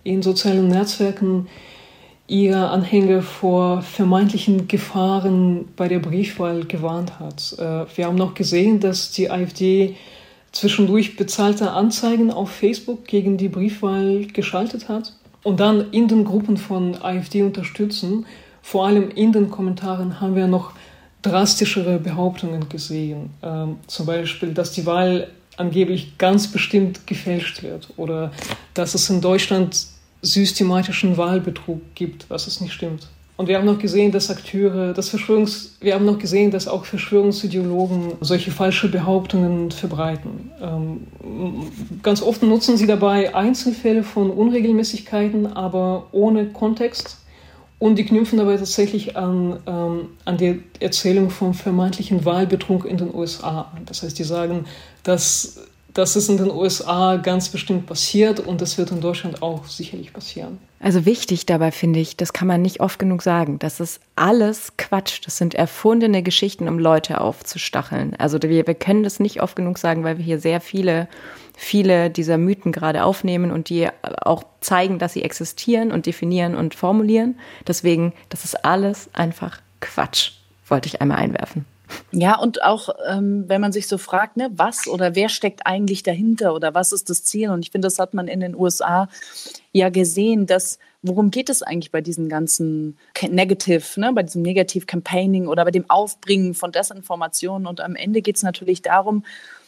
in 0.03 0.21
sozialen 0.21 0.67
Netzwerken 0.67 1.47
ihre 2.31 2.69
Anhänger 2.69 3.21
vor 3.21 3.81
vermeintlichen 3.81 4.69
Gefahren 4.69 5.65
bei 5.75 5.89
der 5.89 5.99
Briefwahl 5.99 6.63
gewarnt 6.63 7.19
hat. 7.19 7.53
Äh, 7.59 7.85
wir 7.97 8.05
haben 8.05 8.15
noch 8.15 8.35
gesehen, 8.35 8.79
dass 8.79 9.11
die 9.11 9.29
AfD 9.29 9.97
zwischendurch 10.53 11.17
bezahlte 11.17 11.71
Anzeigen 11.71 12.31
auf 12.31 12.49
Facebook 12.49 13.05
gegen 13.05 13.35
die 13.37 13.49
Briefwahl 13.49 14.27
geschaltet 14.27 14.87
hat 14.87 15.13
und 15.43 15.59
dann 15.59 15.91
in 15.91 16.07
den 16.07 16.23
Gruppen 16.23 16.55
von 16.55 16.95
AfD 17.01 17.43
unterstützen. 17.43 18.25
Vor 18.61 18.87
allem 18.87 19.09
in 19.09 19.33
den 19.33 19.49
Kommentaren 19.51 20.21
haben 20.21 20.35
wir 20.35 20.47
noch 20.47 20.71
drastischere 21.23 21.99
Behauptungen 21.99 22.69
gesehen. 22.69 23.31
Ähm, 23.43 23.75
zum 23.87 24.05
Beispiel, 24.05 24.53
dass 24.53 24.71
die 24.71 24.85
Wahl 24.85 25.27
angeblich 25.57 26.17
ganz 26.17 26.47
bestimmt 26.47 27.05
gefälscht 27.05 27.61
wird 27.61 27.89
oder 27.97 28.31
dass 28.73 28.95
es 28.95 29.09
in 29.09 29.19
Deutschland 29.19 29.90
systematischen 30.21 31.17
Wahlbetrug 31.17 31.81
gibt, 31.95 32.29
was 32.29 32.47
es 32.47 32.61
nicht 32.61 32.73
stimmt. 32.73 33.07
Und 33.41 33.47
wir 33.47 33.57
haben 33.57 33.65
noch 33.65 33.79
gesehen, 33.79 34.11
dass 34.11 34.29
Akteure, 34.29 34.93
dass 34.93 35.09
Verschwörungs, 35.09 35.77
wir 35.81 35.95
haben 35.95 36.05
noch 36.05 36.19
gesehen, 36.19 36.51
dass 36.51 36.67
auch 36.67 36.85
Verschwörungsideologen 36.85 38.13
solche 38.21 38.51
falsche 38.51 38.87
Behauptungen 38.87 39.71
verbreiten. 39.71 40.51
Ähm, 40.61 41.07
ganz 42.03 42.21
oft 42.21 42.43
nutzen 42.43 42.77
sie 42.77 42.85
dabei 42.85 43.33
Einzelfälle 43.33 44.03
von 44.03 44.29
Unregelmäßigkeiten, 44.29 45.47
aber 45.47 46.05
ohne 46.11 46.49
Kontext. 46.49 47.17
Und 47.79 47.95
die 47.95 48.05
knüpfen 48.05 48.37
dabei 48.37 48.57
tatsächlich 48.57 49.17
an, 49.17 49.57
ähm, 49.65 50.09
an 50.23 50.37
die 50.37 50.61
Erzählung 50.79 51.31
vom 51.31 51.55
vermeintlichen 51.55 52.23
Wahlbetrug 52.25 52.85
in 52.85 52.97
den 52.97 53.11
USA 53.11 53.71
an. 53.75 53.85
Das 53.87 54.03
heißt, 54.03 54.19
die 54.19 54.23
sagen, 54.23 54.65
dass 55.01 55.61
das 55.93 56.15
ist 56.15 56.29
in 56.29 56.37
den 56.37 56.51
USA 56.51 57.17
ganz 57.17 57.49
bestimmt 57.49 57.85
passiert 57.85 58.39
und 58.39 58.61
das 58.61 58.77
wird 58.77 58.91
in 58.91 59.01
Deutschland 59.01 59.41
auch 59.41 59.65
sicherlich 59.65 60.13
passieren. 60.13 60.59
Also 60.79 61.05
wichtig 61.05 61.45
dabei 61.45 61.71
finde 61.71 61.99
ich, 61.99 62.17
das 62.17 62.33
kann 62.33 62.47
man 62.47 62.61
nicht 62.61 62.79
oft 62.79 62.97
genug 62.97 63.21
sagen, 63.21 63.59
das 63.59 63.79
ist 63.79 63.99
alles 64.15 64.73
Quatsch. 64.77 65.19
Das 65.23 65.37
sind 65.37 65.53
erfundene 65.53 66.23
Geschichten, 66.23 66.67
um 66.67 66.79
Leute 66.79 67.21
aufzustacheln. 67.21 68.15
Also 68.17 68.41
wir, 68.41 68.65
wir 68.65 68.73
können 68.73 69.03
das 69.03 69.19
nicht 69.19 69.41
oft 69.41 69.55
genug 69.55 69.77
sagen, 69.77 70.03
weil 70.03 70.17
wir 70.17 70.25
hier 70.25 70.39
sehr 70.39 70.59
viele, 70.59 71.07
viele 71.55 72.09
dieser 72.09 72.37
Mythen 72.37 72.71
gerade 72.71 73.03
aufnehmen 73.03 73.51
und 73.51 73.69
die 73.69 73.89
auch 74.01 74.43
zeigen, 74.61 74.97
dass 74.97 75.13
sie 75.13 75.23
existieren 75.23 75.91
und 75.91 76.07
definieren 76.07 76.55
und 76.55 76.73
formulieren. 76.73 77.37
Deswegen, 77.67 78.13
das 78.29 78.43
ist 78.43 78.65
alles 78.65 79.09
einfach 79.13 79.59
Quatsch, 79.81 80.31
wollte 80.67 80.87
ich 80.87 81.01
einmal 81.01 81.17
einwerfen. 81.17 81.65
Ja, 82.11 82.37
und 82.37 82.63
auch 82.63 82.89
ähm, 83.07 83.45
wenn 83.47 83.61
man 83.61 83.71
sich 83.71 83.87
so 83.87 83.97
fragt, 83.97 84.37
ne, 84.37 84.49
was 84.53 84.87
oder 84.87 85.15
wer 85.15 85.29
steckt 85.29 85.65
eigentlich 85.65 86.03
dahinter 86.03 86.53
oder 86.53 86.73
was 86.73 86.91
ist 86.91 87.09
das 87.09 87.23
Ziel? 87.23 87.49
Und 87.49 87.65
ich 87.65 87.71
finde, 87.71 87.87
das 87.87 87.99
hat 87.99 88.13
man 88.13 88.27
in 88.27 88.39
den 88.39 88.55
USA 88.55 89.07
ja 89.71 89.89
gesehen, 89.89 90.45
dass 90.45 90.79
worum 91.01 91.31
geht 91.31 91.49
es 91.49 91.63
eigentlich 91.63 91.91
bei 91.91 92.01
diesen 92.01 92.29
ganzen 92.29 92.97
Negative, 93.29 93.99
ne, 93.99 94.13
bei 94.13 94.23
diesem 94.23 94.41
Negative 94.41 94.85
Campaigning 94.85 95.47
oder 95.47 95.65
bei 95.65 95.71
dem 95.71 95.89
Aufbringen 95.89 96.53
von 96.53 96.71
Desinformationen. 96.71 97.67
Und 97.67 97.81
am 97.81 97.95
Ende 97.95 98.21
geht 98.21 98.35
es 98.35 98.43
natürlich 98.43 98.81
darum, 98.81 99.23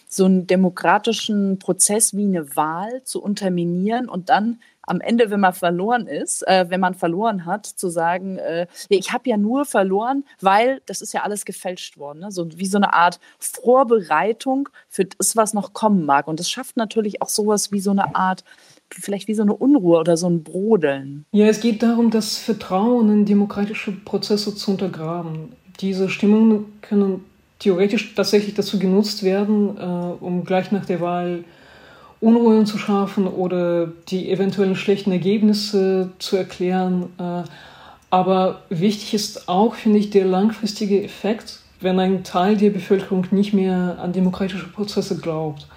so 0.07 0.25
einen 0.25 0.45
demokratischen 0.45 1.57
Prozess 1.57 2.15
wie 2.15 2.25
eine 2.25 2.55
Wahl 2.55 3.03
zu 3.03 3.21
unterminieren 3.21 4.07
und 4.09 4.29
dann 4.29 4.59
am 4.83 5.01
Ende, 5.01 5.29
wenn 5.29 5.39
man 5.39 5.53
verloren 5.53 6.07
ist, 6.07 6.47
äh, 6.47 6.65
wenn 6.69 6.79
man 6.79 6.93
verloren 6.93 7.45
hat, 7.45 7.65
zu 7.65 7.89
sagen, 7.89 8.37
äh, 8.37 8.67
ich 8.89 9.11
habe 9.11 9.29
ja 9.29 9.37
nur 9.37 9.65
verloren, 9.65 10.25
weil 10.41 10.81
das 10.85 11.01
ist 11.01 11.13
ja 11.13 11.23
alles 11.23 11.45
gefälscht 11.45 11.97
worden. 11.97 12.19
Ne? 12.19 12.31
So 12.31 12.47
wie 12.57 12.65
so 12.65 12.77
eine 12.77 12.93
Art 12.93 13.19
Vorbereitung 13.39 14.69
für 14.89 15.05
das, 15.05 15.35
was 15.35 15.53
noch 15.53 15.73
kommen 15.73 16.05
mag. 16.05 16.27
Und 16.27 16.39
das 16.39 16.49
schafft 16.49 16.77
natürlich 16.77 17.21
auch 17.21 17.29
sowas 17.29 17.71
wie 17.71 17.79
so 17.79 17.91
eine 17.91 18.15
Art 18.15 18.43
vielleicht 18.91 19.27
wie 19.27 19.33
so 19.33 19.41
eine 19.41 19.53
Unruhe 19.53 19.99
oder 19.99 20.17
so 20.17 20.29
ein 20.29 20.43
Brodeln. 20.43 21.25
Ja, 21.31 21.47
es 21.47 21.61
geht 21.61 21.81
darum, 21.81 22.11
das 22.11 22.37
Vertrauen 22.37 23.09
in 23.09 23.25
demokratische 23.25 23.91
Prozesse 23.91 24.55
zu 24.55 24.71
untergraben. 24.71 25.53
Diese 25.79 26.09
Stimmungen 26.09 26.79
können 26.81 27.25
theoretisch 27.59 28.13
tatsächlich 28.13 28.53
dazu 28.53 28.77
genutzt 28.77 29.23
werden, 29.23 29.77
äh, 29.77 30.23
um 30.23 30.43
gleich 30.43 30.71
nach 30.71 30.85
der 30.85 31.01
Wahl 31.01 31.43
Unruhen 32.23 32.65
zu 32.65 32.77
schaffen 32.77 33.27
oder 33.27 33.87
die 34.07 34.31
eventuellen 34.31 34.77
schlechten 34.77 35.11
Ergebnisse 35.11 36.11
zu 36.19 36.37
erklären. 36.37 37.09
Äh, 37.19 37.43
aber 38.09 38.61
wichtig 38.69 39.13
ist 39.13 39.49
auch, 39.49 39.75
finde 39.75 39.99
ich, 39.99 40.09
der 40.09 40.23
langfristige 40.23 41.03
Effekt, 41.03 41.59
wenn 41.81 41.99
ein 41.99 42.23
Teil 42.23 42.55
der 42.55 42.69
Bevölkerung 42.69 43.27
nicht 43.31 43.53
mehr 43.53 43.97
an 44.01 44.13
demokratische 44.13 44.67
Prozesse 44.67 45.17
glaubt. 45.17 45.67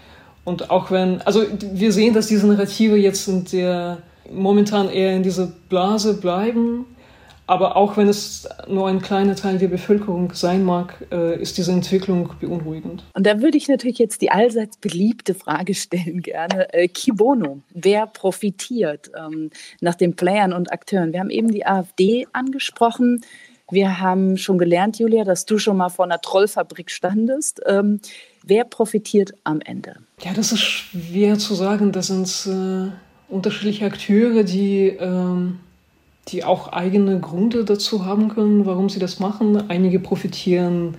Und 0.45 0.71
auch 0.71 0.93
wenn, 0.93 1.21
also 1.23 1.43
wir 1.73 1.91
sehen, 1.91 2.15
dass 2.15 2.29
diese 2.29 2.47
Narrative 2.47 2.97
jetzt 2.97 3.27
in 3.27 3.45
der, 3.47 3.99
momentan 4.33 4.89
eher 4.89 5.17
in 5.17 5.25
dieser 5.25 5.49
Blase 5.69 6.15
bleiben, 6.15 6.85
aber 7.47 7.77
auch 7.77 7.97
wenn 7.97 8.09
es 8.09 8.49
nur 8.67 8.89
ein 8.89 9.01
kleiner 9.01 9.37
Teil 9.37 9.59
der 9.59 9.69
Bevölkerung 9.69 10.33
sein 10.35 10.65
mag, 10.65 11.07
äh, 11.13 11.41
ist 11.41 11.59
diese 11.59 11.71
Entwicklung 11.71 12.31
beunruhigend. 12.41 13.05
Und 13.15 13.27
da 13.27 13.41
würde 13.41 13.57
ich 13.57 13.69
natürlich 13.69 13.99
jetzt 13.99 14.21
die 14.21 14.31
allseits 14.31 14.77
beliebte 14.79 15.35
Frage 15.35 15.75
stellen 15.75 16.23
gerne. 16.23 16.73
Äh, 16.75 16.89
Kibono, 16.89 17.61
wer 17.73 18.07
profitiert 18.07 19.11
ähm, 19.17 19.51
nach 19.81 19.95
den 19.95 20.17
Playern 20.17 20.53
und 20.53 20.73
Akteuren? 20.73 21.13
Wir 21.13 21.21
haben 21.21 21.31
eben 21.31 21.49
die 21.49 21.65
AfD 21.65 22.27
angesprochen. 22.33 23.21
Wir 23.71 24.01
haben 24.01 24.37
schon 24.37 24.59
gelernt, 24.59 24.99
Julia, 24.99 25.25
dass 25.25 25.47
du 25.47 25.59
schon 25.59 25.77
mal 25.77 25.89
vor 25.89 26.05
einer 26.05 26.21
Trollfabrik 26.21 26.91
standest. 26.91 27.61
Ähm, 27.67 28.01
wer 28.45 28.65
profitiert 28.65 29.33
am 29.45 29.61
Ende? 29.61 29.97
Ja, 30.21 30.33
das 30.35 30.51
ist 30.51 30.63
schwer 30.63 31.39
zu 31.39 31.55
sagen. 31.55 31.93
Das 31.93 32.09
sind 32.09 32.29
äh, 32.53 32.91
unterschiedliche 33.33 33.87
Akteure, 33.87 34.43
die... 34.43 34.89
Ähm 34.89 35.61
die 36.29 36.45
auch 36.45 36.73
eigene 36.73 37.21
Gründe 37.21 37.65
dazu 37.65 38.05
haben 38.05 38.29
können, 38.29 38.67
warum 38.67 38.89
sie 38.89 38.99
das 38.99 39.21
machen. 39.21 39.71
Einige 39.71 40.01
profitieren 40.01 40.97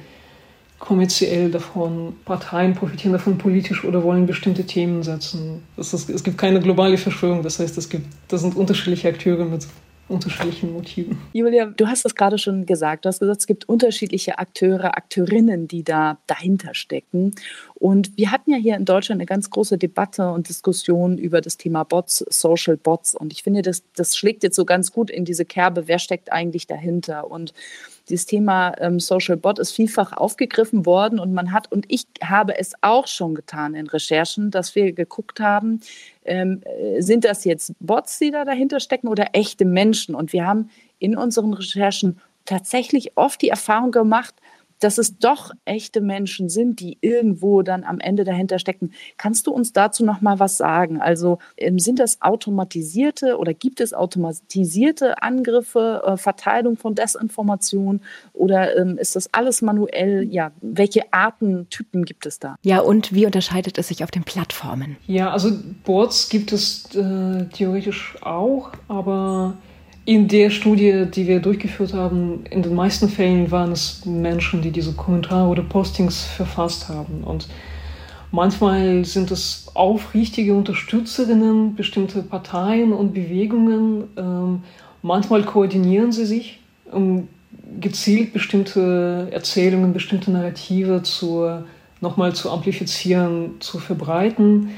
kommerziell 0.79 1.49
davon, 1.51 2.15
Parteien 2.23 2.75
profitieren 2.75 3.13
davon 3.13 3.37
politisch 3.37 3.83
oder 3.83 4.03
wollen 4.03 4.27
bestimmte 4.27 4.65
Themen 4.65 5.03
setzen. 5.03 5.63
Ist, 5.75 5.93
es 5.93 6.23
gibt 6.23 6.37
keine 6.37 6.59
globale 6.59 6.97
Verschwörung, 6.97 7.41
das 7.41 7.59
heißt, 7.59 7.77
es 7.77 7.89
gibt, 7.89 8.05
das 8.27 8.41
sind 8.41 8.55
unterschiedliche 8.55 9.07
Akteure 9.07 9.45
mit 9.45 9.67
unterschiedlichen 10.09 10.73
Motiven. 10.73 11.17
Julia, 11.33 11.65
du 11.65 11.87
hast 11.87 12.05
das 12.05 12.15
gerade 12.15 12.37
schon 12.37 12.65
gesagt. 12.65 13.05
Du 13.05 13.09
hast 13.09 13.19
gesagt, 13.19 13.41
es 13.41 13.47
gibt 13.47 13.67
unterschiedliche 13.67 14.39
Akteure, 14.39 14.97
Akteurinnen, 14.97 15.67
die 15.67 15.83
da 15.83 16.17
dahinter 16.27 16.73
stecken. 16.73 17.35
Und 17.75 18.17
wir 18.17 18.31
hatten 18.31 18.51
ja 18.51 18.57
hier 18.57 18.75
in 18.75 18.85
Deutschland 18.85 19.19
eine 19.19 19.25
ganz 19.25 19.49
große 19.49 19.77
Debatte 19.77 20.31
und 20.31 20.49
Diskussion 20.49 21.17
über 21.17 21.41
das 21.41 21.57
Thema 21.57 21.83
Bots, 21.83 22.25
Social 22.29 22.77
Bots. 22.77 23.15
Und 23.15 23.33
ich 23.33 23.43
finde, 23.43 23.61
das, 23.61 23.83
das 23.95 24.15
schlägt 24.15 24.43
jetzt 24.43 24.55
so 24.55 24.65
ganz 24.65 24.91
gut 24.91 25.09
in 25.09 25.25
diese 25.25 25.45
Kerbe. 25.45 25.87
Wer 25.87 25.99
steckt 25.99 26.31
eigentlich 26.31 26.67
dahinter? 26.67 27.29
Und 27.29 27.53
dieses 28.09 28.25
Thema 28.25 28.73
ähm, 28.79 28.99
Social 28.99 29.37
Bot 29.37 29.59
ist 29.59 29.71
vielfach 29.71 30.13
aufgegriffen 30.13 30.85
worden 30.85 31.19
und 31.19 31.33
man 31.33 31.51
hat, 31.51 31.71
und 31.71 31.85
ich 31.89 32.07
habe 32.23 32.57
es 32.57 32.73
auch 32.81 33.07
schon 33.07 33.35
getan 33.35 33.75
in 33.75 33.87
Recherchen, 33.87 34.51
dass 34.51 34.75
wir 34.75 34.93
geguckt 34.93 35.39
haben, 35.39 35.81
ähm, 36.25 36.61
äh, 36.65 37.01
sind 37.01 37.25
das 37.25 37.43
jetzt 37.43 37.73
Bots, 37.79 38.19
die 38.19 38.31
da 38.31 38.45
dahinter 38.45 38.79
stecken 38.79 39.07
oder 39.07 39.27
echte 39.33 39.65
Menschen? 39.65 40.15
Und 40.15 40.33
wir 40.33 40.45
haben 40.45 40.69
in 40.99 41.17
unseren 41.17 41.53
Recherchen 41.53 42.19
tatsächlich 42.45 43.17
oft 43.17 43.41
die 43.41 43.49
Erfahrung 43.49 43.91
gemacht, 43.91 44.35
dass 44.79 44.97
es 44.97 45.17
doch 45.17 45.51
echte 45.65 46.01
Menschen 46.01 46.49
sind, 46.49 46.79
die 46.79 46.97
irgendwo 47.01 47.61
dann 47.61 47.83
am 47.83 47.99
Ende 47.99 48.23
dahinter 48.23 48.59
stecken. 48.59 48.91
Kannst 49.17 49.47
du 49.47 49.51
uns 49.51 49.73
dazu 49.73 50.05
noch 50.05 50.21
mal 50.21 50.39
was 50.39 50.57
sagen? 50.57 51.01
Also 51.01 51.39
ähm, 51.57 51.79
sind 51.79 51.99
das 51.99 52.21
automatisierte 52.21 53.37
oder 53.37 53.53
gibt 53.53 53.81
es 53.81 53.93
automatisierte 53.93 55.21
Angriffe, 55.21 56.03
äh, 56.05 56.17
Verteilung 56.17 56.77
von 56.77 56.95
Desinformation 56.95 58.01
oder 58.33 58.77
ähm, 58.77 58.97
ist 58.97 59.15
das 59.15 59.33
alles 59.33 59.61
manuell? 59.61 60.27
Ja, 60.29 60.51
welche 60.61 61.11
Arten, 61.11 61.67
Typen 61.69 62.05
gibt 62.05 62.25
es 62.25 62.39
da? 62.39 62.55
Ja, 62.63 62.79
und 62.79 63.13
wie 63.13 63.25
unterscheidet 63.25 63.77
es 63.77 63.87
sich 63.87 64.03
auf 64.03 64.11
den 64.11 64.23
Plattformen? 64.23 64.97
Ja, 65.07 65.31
also 65.31 65.51
Boards 65.83 66.29
gibt 66.29 66.51
es 66.51 66.93
äh, 66.95 67.45
theoretisch 67.53 68.15
auch, 68.21 68.71
aber 68.87 69.57
in 70.07 70.29
der 70.29 70.51
Studie, 70.51 71.05
die 71.13 71.27
wir 71.27 71.41
durchgeführt 71.41 71.93
haben, 71.93 72.45
in 72.49 72.63
den 72.63 72.73
meisten 72.73 73.09
Fällen 73.09 73.51
waren 73.51 73.73
es 73.73 74.05
Menschen, 74.05 74.61
die 74.61 74.71
diese 74.71 74.93
Kommentare 74.93 75.49
oder 75.49 75.63
Postings 75.63 76.23
verfasst 76.23 76.87
haben. 76.87 77.25
Und 77.25 77.49
manchmal 78.31 79.03
sind 79.03 79.31
es 79.31 79.67
aufrichtige 79.73 80.53
Unterstützerinnen 80.53 81.75
bestimmter 81.75 82.21
Parteien 82.21 82.93
und 82.93 83.13
Bewegungen. 83.13 84.05
Ähm, 84.15 84.63
manchmal 85.01 85.43
koordinieren 85.43 86.13
sie 86.13 86.25
sich, 86.25 86.61
um 86.89 87.27
gezielt 87.81 88.31
bestimmte 88.31 89.27
Erzählungen, 89.31 89.91
bestimmte 89.91 90.31
Narrative 90.31 91.03
zu, 91.03 91.49
nochmal 91.99 92.33
zu 92.33 92.49
amplifizieren, 92.49 93.59
zu 93.59 93.77
verbreiten. 93.77 94.69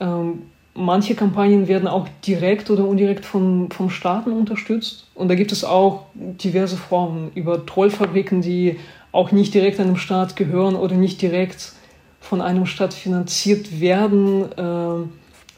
Ähm, 0.00 0.44
manche 0.80 1.14
Kampagnen 1.14 1.68
werden 1.68 1.88
auch 1.88 2.08
direkt 2.26 2.70
oder 2.70 2.84
indirekt 2.86 3.24
von, 3.24 3.70
vom 3.70 3.90
Staaten 3.90 4.32
unterstützt. 4.32 5.06
Und 5.14 5.28
da 5.28 5.34
gibt 5.34 5.52
es 5.52 5.64
auch 5.64 6.06
diverse 6.14 6.76
Formen 6.76 7.30
über 7.34 7.64
Trollfabriken, 7.64 8.42
die 8.42 8.78
auch 9.12 9.32
nicht 9.32 9.54
direkt 9.54 9.80
einem 9.80 9.96
Staat 9.96 10.36
gehören 10.36 10.76
oder 10.76 10.94
nicht 10.94 11.20
direkt 11.22 11.72
von 12.20 12.40
einem 12.40 12.66
Staat 12.66 12.94
finanziert 12.94 13.80
werden, 13.80 14.52
äh, 14.52 15.06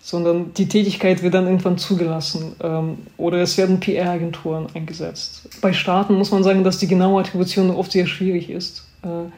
sondern 0.00 0.52
die 0.54 0.68
Tätigkeit 0.68 1.22
wird 1.22 1.34
dann 1.34 1.46
irgendwann 1.46 1.78
zugelassen. 1.78 2.56
Ähm, 2.62 2.98
oder 3.16 3.38
es 3.38 3.56
werden 3.56 3.80
PR-Agenturen 3.80 4.66
eingesetzt. 4.74 5.48
Bei 5.60 5.72
Staaten 5.72 6.14
muss 6.14 6.30
man 6.30 6.42
sagen, 6.42 6.64
dass 6.64 6.78
die 6.78 6.88
genaue 6.88 7.20
Attribution 7.20 7.70
oft 7.70 7.92
sehr 7.92 8.06
schwierig 8.06 8.50
ist. 8.50 8.84
Äh, 9.02 9.30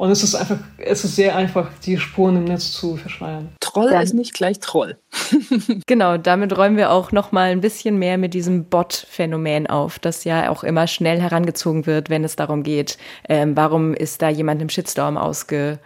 und 0.00 0.10
es 0.10 0.22
ist 0.22 0.34
einfach, 0.34 0.56
es 0.78 1.04
ist 1.04 1.14
sehr 1.14 1.36
einfach, 1.36 1.68
die 1.84 1.98
Spuren 1.98 2.36
im 2.36 2.44
Netz 2.44 2.72
zu 2.72 2.96
verschleiern. 2.96 3.50
Troll 3.60 3.90
ja. 3.92 4.00
ist 4.00 4.14
nicht 4.14 4.32
gleich 4.32 4.58
Troll. 4.58 4.96
genau, 5.86 6.16
damit 6.16 6.56
räumen 6.56 6.78
wir 6.78 6.90
auch 6.90 7.12
noch 7.12 7.32
mal 7.32 7.50
ein 7.50 7.60
bisschen 7.60 7.98
mehr 7.98 8.16
mit 8.16 8.32
diesem 8.32 8.64
Bot-Phänomen 8.64 9.66
auf, 9.66 9.98
das 9.98 10.24
ja 10.24 10.48
auch 10.48 10.64
immer 10.64 10.86
schnell 10.86 11.20
herangezogen 11.20 11.84
wird, 11.84 12.08
wenn 12.08 12.24
es 12.24 12.34
darum 12.34 12.62
geht, 12.62 12.96
ähm, 13.28 13.58
warum 13.58 13.92
ist 13.92 14.22
da 14.22 14.30
jemand 14.30 14.62
im 14.62 14.70
Shitstorm 14.70 15.18
ausge 15.18 15.78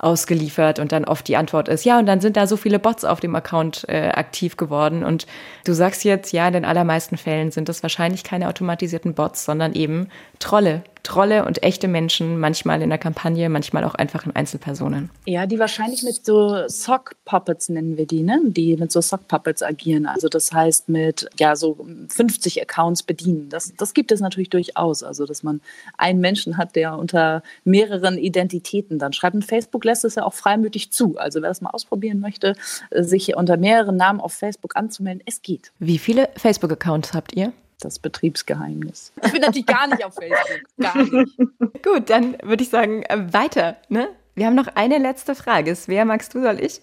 ausgeliefert 0.00 0.78
und 0.78 0.92
dann 0.92 1.04
oft 1.04 1.28
die 1.28 1.36
Antwort 1.36 1.68
ist, 1.68 1.84
ja, 1.84 1.98
und 1.98 2.06
dann 2.06 2.20
sind 2.20 2.38
da 2.38 2.46
so 2.46 2.56
viele 2.56 2.78
Bots 2.78 3.04
auf 3.04 3.20
dem 3.20 3.36
Account 3.36 3.84
äh, 3.86 4.08
aktiv 4.08 4.56
geworden. 4.56 5.04
Und 5.04 5.26
du 5.66 5.74
sagst 5.74 6.04
jetzt, 6.04 6.32
ja, 6.32 6.46
in 6.46 6.54
den 6.54 6.64
allermeisten 6.64 7.18
Fällen 7.18 7.50
sind 7.50 7.68
das 7.68 7.82
wahrscheinlich 7.82 8.24
keine 8.24 8.48
automatisierten 8.48 9.12
Bots, 9.12 9.44
sondern 9.44 9.74
eben 9.74 10.08
Trolle, 10.38 10.82
Trolle 11.02 11.44
und 11.44 11.62
echte 11.62 11.88
Menschen, 11.88 12.38
manchmal 12.38 12.82
in 12.82 12.88
der 12.88 12.98
Kampagne, 12.98 13.48
manchmal 13.48 13.84
auch 13.84 13.94
einfach 13.94 14.26
in 14.26 14.34
Einzelpersonen. 14.34 15.10
Ja, 15.26 15.46
die 15.46 15.58
wahrscheinlich 15.58 16.02
mit 16.02 16.24
so 16.24 16.68
Sock 16.68 17.14
Puppets 17.24 17.68
nennen 17.68 17.96
wir 17.96 18.06
die, 18.06 18.22
ne? 18.22 18.40
Die 18.44 18.76
mit 18.76 18.92
so 18.92 19.00
Sock 19.00 19.28
Puppets 19.28 19.62
agieren. 19.62 20.06
Also 20.06 20.28
das 20.28 20.52
heißt 20.52 20.88
mit 20.88 21.28
ja 21.38 21.56
so 21.56 21.78
50 22.08 22.60
Accounts 22.62 23.02
bedienen. 23.02 23.48
Das, 23.48 23.72
das 23.76 23.94
gibt 23.94 24.12
es 24.12 24.20
natürlich 24.20 24.50
durchaus. 24.50 25.02
Also 25.02 25.26
dass 25.26 25.42
man 25.42 25.60
einen 25.96 26.20
Menschen 26.20 26.56
hat, 26.56 26.76
der 26.76 26.96
unter 26.96 27.42
mehreren 27.64 28.18
Identitäten 28.18 28.98
dann 28.98 29.12
schreibt. 29.12 29.34
Und 29.34 29.44
Facebook 29.44 29.84
lässt 29.84 30.04
es 30.04 30.14
ja 30.14 30.24
auch 30.24 30.34
freimütig 30.34 30.92
zu. 30.92 31.16
Also 31.18 31.42
wer 31.42 31.48
das 31.48 31.60
mal 31.60 31.70
ausprobieren 31.70 32.20
möchte, 32.20 32.54
sich 32.90 33.36
unter 33.36 33.56
mehreren 33.56 33.96
Namen 33.96 34.20
auf 34.20 34.32
Facebook 34.32 34.76
anzumelden, 34.76 35.22
es 35.26 35.42
geht. 35.42 35.72
Wie 35.78 35.98
viele 35.98 36.28
Facebook-Accounts 36.36 37.12
habt 37.14 37.34
ihr? 37.34 37.52
Das 37.80 37.98
Betriebsgeheimnis. 37.98 39.12
Ich 39.24 39.32
bin 39.32 39.40
natürlich 39.40 39.66
gar 39.66 39.86
nicht 39.86 40.04
auf 40.04 40.14
Facebook. 40.14 40.60
Gar 40.78 40.96
nicht. 40.96 41.36
Gut, 41.82 42.10
dann 42.10 42.36
würde 42.42 42.62
ich 42.62 42.68
sagen, 42.68 43.02
äh, 43.04 43.32
weiter. 43.32 43.76
Ne? 43.88 44.08
Wir 44.34 44.46
haben 44.46 44.54
noch 44.54 44.68
eine 44.74 44.98
letzte 44.98 45.34
Frage. 45.34 45.76
Wer 45.86 46.04
magst 46.04 46.34
du, 46.34 46.42
soll 46.42 46.60
ich? 46.60 46.80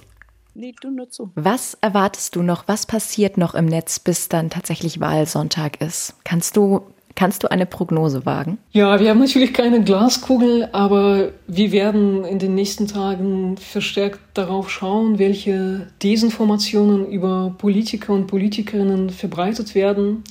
Nee, 0.53 0.73
du 0.81 0.89
nur 0.89 1.09
zu. 1.09 1.31
Was 1.35 1.77
erwartest 1.81 2.35
du 2.35 2.41
noch? 2.41 2.67
Was 2.67 2.85
passiert 2.87 3.37
noch 3.37 3.53
im 3.53 3.65
Netz, 3.65 3.99
bis 3.99 4.27
dann 4.27 4.49
tatsächlich 4.49 4.99
Wahlsonntag 4.99 5.81
ist? 5.81 6.15
Kannst 6.23 6.57
du 6.57 6.81
Kannst 7.17 7.41
du 7.41 7.49
eine 7.49 7.65
Prognose 7.65 8.27
wagen? 8.27 8.59
Ja, 8.73 8.99
wir 8.99 9.09
haben 9.09 9.17
natürlich 9.17 9.51
keine 9.51 9.83
Glaskugel, 9.83 10.69
aber 10.71 11.29
wir 11.47 11.71
werden 11.71 12.23
in 12.23 12.37
den 12.37 12.53
nächsten 12.53 12.85
Tagen 12.85 13.57
verstärkt 13.57 14.19
darauf 14.35 14.69
schauen, 14.69 15.17
welche 15.17 15.87
Desinformationen 16.03 17.07
über 17.07 17.55
Politiker 17.57 18.13
und 18.13 18.27
Politikerinnen 18.27 19.09
verbreitet 19.09 19.73
werden 19.73 20.25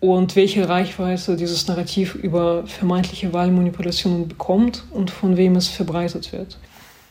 und 0.00 0.34
welche 0.34 0.68
Reichweite 0.68 1.36
dieses 1.36 1.68
Narrativ 1.68 2.14
über 2.14 2.66
vermeintliche 2.66 3.32
Wahlmanipulationen 3.32 4.28
bekommt 4.28 4.84
und 4.90 5.10
von 5.10 5.36
wem 5.36 5.56
es 5.56 5.68
verbreitet 5.68 6.32
wird. 6.32 6.58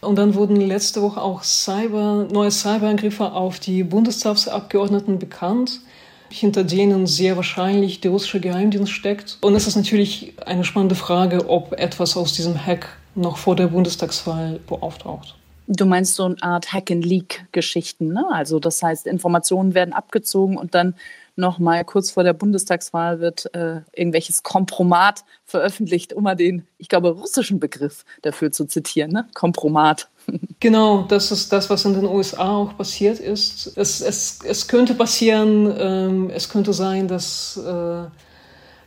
Und 0.02 0.18
dann 0.18 0.34
wurden 0.34 0.56
letzte 0.56 1.02
Woche 1.02 1.22
auch 1.22 1.44
Cyber, 1.44 2.28
neue 2.32 2.52
Cyberangriffe 2.52 3.34
auf 3.34 3.60
die 3.60 3.84
Bundestagsabgeordneten 3.84 5.20
bekannt, 5.20 5.82
hinter 6.30 6.64
denen 6.64 7.06
sehr 7.06 7.36
wahrscheinlich 7.36 8.02
der 8.02 8.12
russische 8.12 8.40
Geheimdienst 8.40 8.92
steckt. 8.92 9.38
Und 9.42 9.56
es 9.56 9.68
ist 9.68 9.76
natürlich 9.76 10.34
eine 10.46 10.64
spannende 10.64 10.96
Frage, 10.96 11.50
ob 11.50 11.74
etwas 11.74 12.16
aus 12.16 12.34
diesem 12.34 12.66
Hack 12.66 12.88
noch 13.16 13.38
vor 13.38 13.56
der 13.56 13.68
Bundestagswahl 13.68 14.60
auftaucht. 14.70 15.36
Du 15.68 15.86
meinst 15.86 16.16
so 16.16 16.24
eine 16.24 16.42
Art 16.42 16.74
Hack-and-Leak-Geschichten, 16.74 18.08
ne? 18.08 18.26
Also 18.32 18.60
das 18.60 18.82
heißt, 18.82 19.06
Informationen 19.06 19.76
werden 19.76 19.94
abgezogen 19.94 20.58
und 20.58 20.74
dann 20.74 20.96
nochmal 21.40 21.84
kurz 21.86 22.12
vor 22.12 22.24
der 22.24 22.34
Bundestagswahl 22.34 23.20
wird 23.20 23.54
äh, 23.56 23.82
irgendwelches 23.94 24.44
Kompromat 24.44 25.24
veröffentlicht, 25.46 26.14
um 26.14 26.24
mal 26.24 26.36
den, 26.36 26.68
ich 26.78 26.90
glaube, 26.90 27.10
russischen 27.10 27.60
Begriff 27.60 28.06
dafür 28.22 28.52
zu 28.52 28.66
zitieren, 28.66 29.12
ne? 29.12 29.28
Kompromat. 29.34 30.10
Genau, 30.62 31.04
das 31.04 31.32
ist 31.32 31.54
das, 31.54 31.70
was 31.70 31.86
in 31.86 31.94
den 31.94 32.04
USA 32.04 32.50
auch 32.50 32.76
passiert 32.76 33.20
ist. 33.20 33.78
Es, 33.78 34.02
es, 34.02 34.40
es 34.44 34.68
könnte 34.68 34.94
passieren, 34.94 35.74
ähm, 35.80 36.30
es 36.32 36.50
könnte 36.50 36.74
sein, 36.74 37.08
dass, 37.08 37.56
äh, 37.56 38.04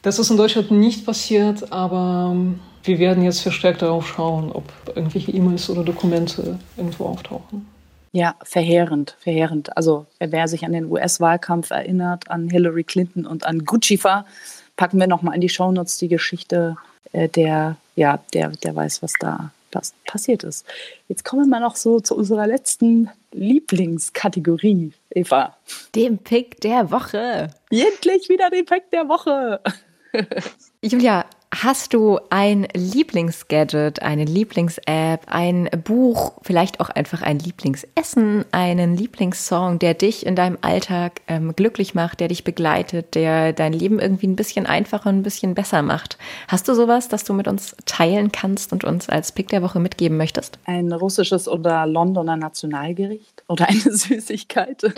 dass 0.03 0.19
es 0.19 0.31
in 0.31 0.37
Deutschland 0.37 0.71
nicht 0.71 1.07
passiert, 1.07 1.73
aber 1.73 2.31
ähm, 2.33 2.61
wir 2.85 2.99
werden 2.99 3.25
jetzt 3.25 3.41
verstärkt 3.41 3.81
darauf 3.81 4.07
schauen, 4.07 4.53
ob 4.53 4.65
irgendwelche 4.95 5.31
E-Mails 5.33 5.71
oder 5.71 5.83
Dokumente 5.83 6.59
irgendwo 6.77 7.07
auftauchen. 7.07 7.67
Ja, 8.13 8.37
verheerend, 8.43 9.17
verheerend. 9.21 9.75
Also 9.77 10.07
wer 10.19 10.47
sich 10.47 10.65
an 10.65 10.73
den 10.73 10.91
US-Wahlkampf 10.91 11.71
erinnert, 11.71 12.31
an 12.31 12.51
Hillary 12.51 12.85
Clinton 12.85 13.27
und 13.27 13.45
an 13.45 13.65
Guccifer, 13.65 14.27
packen 14.77 15.01
wir 15.01 15.07
nochmal 15.07 15.35
in 15.35 15.41
die 15.41 15.49
Shownotes 15.49 15.97
die 15.97 16.09
Geschichte 16.09 16.77
äh, 17.13 17.29
der, 17.29 17.77
ja, 17.97 18.19
der, 18.35 18.51
der 18.51 18.77
weiß, 18.77 19.03
was 19.03 19.15
da 19.19 19.51
das 19.71 19.95
passiert 20.07 20.45
ist. 20.45 20.67
Jetzt 21.09 21.25
kommen 21.25 21.49
wir 21.49 21.59
noch 21.59 21.77
so 21.77 22.01
zu 22.01 22.15
unserer 22.15 22.47
letzten 22.47 23.09
Lieblingskategorie, 23.33 24.93
Eva. 25.11 25.57
Dem 25.95 26.19
Pick 26.19 26.61
der 26.61 26.91
Woche. 26.91 27.51
Endlich 27.71 28.29
wieder 28.29 28.51
den 28.51 28.67
Pick 28.67 28.91
der 28.91 29.09
Woche. 29.09 29.61
Julia, 30.83 31.25
Hast 31.55 31.93
du 31.93 32.19
ein 32.31 32.67
Lieblingsgadget, 32.73 34.01
eine 34.01 34.25
Lieblings-App, 34.25 35.27
ein 35.27 35.69
Buch, 35.85 36.33
vielleicht 36.41 36.81
auch 36.81 36.89
einfach 36.89 37.21
ein 37.21 37.39
Lieblingsessen, 37.39 38.47
einen 38.53 38.97
Lieblingssong, 38.97 39.79
der 39.79 39.93
dich 39.93 40.25
in 40.25 40.35
deinem 40.35 40.57
Alltag 40.63 41.21
ähm, 41.29 41.55
glücklich 41.55 41.95
macht, 41.95 42.21
der 42.21 42.29
dich 42.29 42.43
begleitet, 42.43 43.15
der 43.15 43.53
dein 43.53 43.75
Leben 43.75 44.01
irgendwie 44.01 44.29
ein 44.29 44.37
bisschen 44.37 44.65
einfacher 44.65 45.11
und 45.11 45.19
ein 45.19 45.23
bisschen 45.23 45.55
besser 45.55 45.83
macht? 45.83 46.17
Hast 46.49 46.69
du 46.69 46.75
sowas, 46.75 47.09
das 47.09 47.23
du 47.25 47.35
mit 47.35 47.47
uns 47.47 47.77
teilen 47.85 48.33
kannst 48.33 48.73
und 48.73 48.83
uns 48.83 49.11
als 49.11 49.33
Pick 49.33 49.49
der 49.49 49.61
Woche 49.61 49.79
mitgeben 49.79 50.17
möchtest? 50.17 50.59
Ein 50.65 50.91
russisches 50.91 51.49
oder 51.49 51.87
Londoner 51.87 52.39
Nationalgericht 52.39 53.45
oder 53.47 53.69
eine 53.69 53.79
Süßigkeit? 53.93 54.83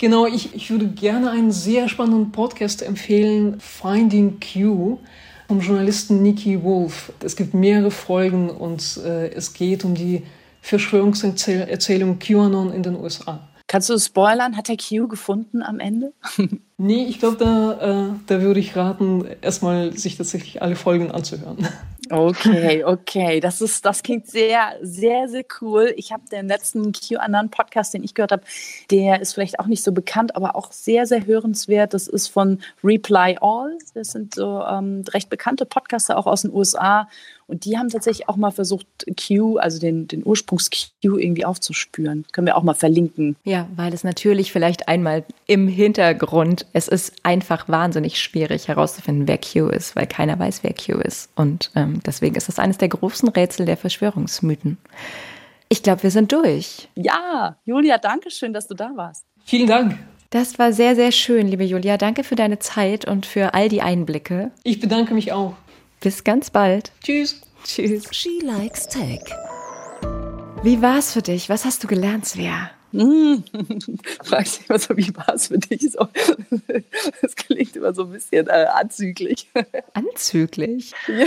Genau, 0.00 0.26
ich, 0.26 0.54
ich 0.54 0.70
würde 0.70 0.86
gerne 0.86 1.32
einen 1.32 1.50
sehr 1.50 1.88
spannenden 1.88 2.30
Podcast 2.30 2.82
empfehlen, 2.82 3.58
Finding 3.58 4.38
Q 4.38 5.00
vom 5.48 5.60
Journalisten 5.60 6.22
Nikki 6.22 6.62
Wolf. 6.62 7.10
Es 7.24 7.34
gibt 7.34 7.54
mehrere 7.54 7.90
Folgen 7.90 8.50
und 8.50 8.98
äh, 8.98 9.30
es 9.30 9.54
geht 9.54 9.82
um 9.84 9.94
die 9.94 10.22
Verschwörungserzählung 10.60 12.18
QAnon 12.18 12.70
in 12.70 12.82
den 12.82 12.94
USA. 12.96 13.48
Kannst 13.66 13.88
du 13.88 13.98
spoilern? 13.98 14.56
Hat 14.56 14.68
er 14.68 14.76
Q 14.76 15.08
gefunden 15.08 15.62
am 15.62 15.80
Ende? 15.80 16.12
nee, 16.76 17.04
ich 17.04 17.18
glaube, 17.18 17.36
da, 17.38 18.08
äh, 18.08 18.10
da 18.26 18.42
würde 18.42 18.60
ich 18.60 18.76
raten, 18.76 19.24
erstmal 19.40 19.96
sich 19.96 20.16
tatsächlich 20.18 20.60
alle 20.60 20.76
Folgen 20.76 21.10
anzuhören. 21.10 21.66
Okay, 22.10 22.84
okay. 22.84 23.40
Das 23.40 23.60
ist, 23.60 23.84
das 23.84 24.02
klingt 24.02 24.26
sehr, 24.26 24.76
sehr, 24.82 25.28
sehr 25.28 25.44
cool. 25.60 25.92
Ich 25.96 26.12
habe 26.12 26.22
den 26.30 26.48
letzten 26.48 26.92
QAnon-Podcast, 26.92 27.94
den 27.94 28.04
ich 28.04 28.14
gehört 28.14 28.32
habe, 28.32 28.42
der 28.90 29.20
ist 29.20 29.34
vielleicht 29.34 29.60
auch 29.60 29.66
nicht 29.66 29.82
so 29.82 29.92
bekannt, 29.92 30.36
aber 30.36 30.56
auch 30.56 30.72
sehr, 30.72 31.06
sehr 31.06 31.26
hörenswert. 31.26 31.94
Das 31.94 32.08
ist 32.08 32.28
von 32.28 32.60
Reply 32.82 33.36
All. 33.40 33.78
Das 33.94 34.08
sind 34.12 34.34
so 34.34 34.62
ähm, 34.62 35.04
recht 35.12 35.30
bekannte 35.30 35.66
Podcaster 35.66 36.16
auch 36.16 36.26
aus 36.26 36.42
den 36.42 36.52
USA. 36.52 37.08
Und 37.48 37.64
die 37.64 37.78
haben 37.78 37.88
tatsächlich 37.88 38.28
auch 38.28 38.36
mal 38.36 38.50
versucht, 38.50 38.86
Q, 39.26 39.56
also 39.56 39.80
den, 39.80 40.06
den 40.06 40.24
Ursprungs-Q 40.24 41.16
irgendwie 41.16 41.46
aufzuspüren. 41.46 42.26
Können 42.30 42.46
wir 42.46 42.58
auch 42.58 42.62
mal 42.62 42.74
verlinken. 42.74 43.36
Ja, 43.42 43.66
weil 43.74 43.94
es 43.94 44.04
natürlich 44.04 44.52
vielleicht 44.52 44.86
einmal 44.86 45.24
im 45.46 45.66
Hintergrund, 45.66 46.66
es 46.74 46.88
ist 46.88 47.14
einfach 47.22 47.66
wahnsinnig 47.66 48.20
schwierig 48.20 48.68
herauszufinden, 48.68 49.26
wer 49.26 49.38
Q 49.38 49.68
ist, 49.68 49.96
weil 49.96 50.06
keiner 50.06 50.38
weiß, 50.38 50.62
wer 50.62 50.74
Q 50.74 50.98
ist. 51.00 51.30
Und 51.36 51.70
ähm, 51.74 51.97
deswegen 52.06 52.36
ist 52.36 52.48
es 52.48 52.58
eines 52.58 52.78
der 52.78 52.88
großen 52.88 53.28
Rätsel 53.28 53.66
der 53.66 53.76
Verschwörungsmythen. 53.76 54.78
Ich 55.68 55.82
glaube, 55.82 56.02
wir 56.02 56.10
sind 56.10 56.32
durch. 56.32 56.88
Ja, 56.94 57.56
Julia, 57.64 57.98
danke 57.98 58.30
schön, 58.30 58.52
dass 58.52 58.66
du 58.66 58.74
da 58.74 58.92
warst. 58.94 59.24
Vielen 59.44 59.66
Dank. 59.66 59.98
Das 60.30 60.58
war 60.58 60.72
sehr, 60.72 60.94
sehr 60.94 61.12
schön, 61.12 61.48
liebe 61.48 61.64
Julia. 61.64 61.96
Danke 61.96 62.22
für 62.22 62.36
deine 62.36 62.58
Zeit 62.58 63.06
und 63.06 63.24
für 63.24 63.54
all 63.54 63.68
die 63.68 63.80
Einblicke. 63.80 64.50
Ich 64.62 64.78
bedanke 64.80 65.14
mich 65.14 65.32
auch. 65.32 65.54
Bis 66.00 66.22
ganz 66.22 66.50
bald. 66.50 66.92
Tschüss. 67.02 67.40
Tschüss. 67.64 68.04
She 68.12 68.40
likes 68.42 68.88
Tech. 68.88 69.22
Wie 70.62 70.82
war's 70.82 71.12
für 71.12 71.22
dich? 71.22 71.48
Was 71.48 71.64
hast 71.64 71.82
du 71.82 71.88
gelernt, 71.88 72.26
Svea? 72.26 72.70
Hm. 72.92 73.44
Fragst 74.24 74.60
dich 74.60 74.70
immer 74.70 74.78
so, 74.78 74.96
wie 74.96 75.14
war 75.16 75.34
es 75.34 75.48
für 75.48 75.58
dich? 75.58 75.90
So, 75.92 76.08
das 77.22 77.36
klingt 77.36 77.76
immer 77.76 77.94
so 77.94 78.04
ein 78.04 78.12
bisschen 78.12 78.46
äh, 78.46 78.66
anzüglich. 78.72 79.50
Anzüglich? 79.94 80.92
Ja. 81.06 81.26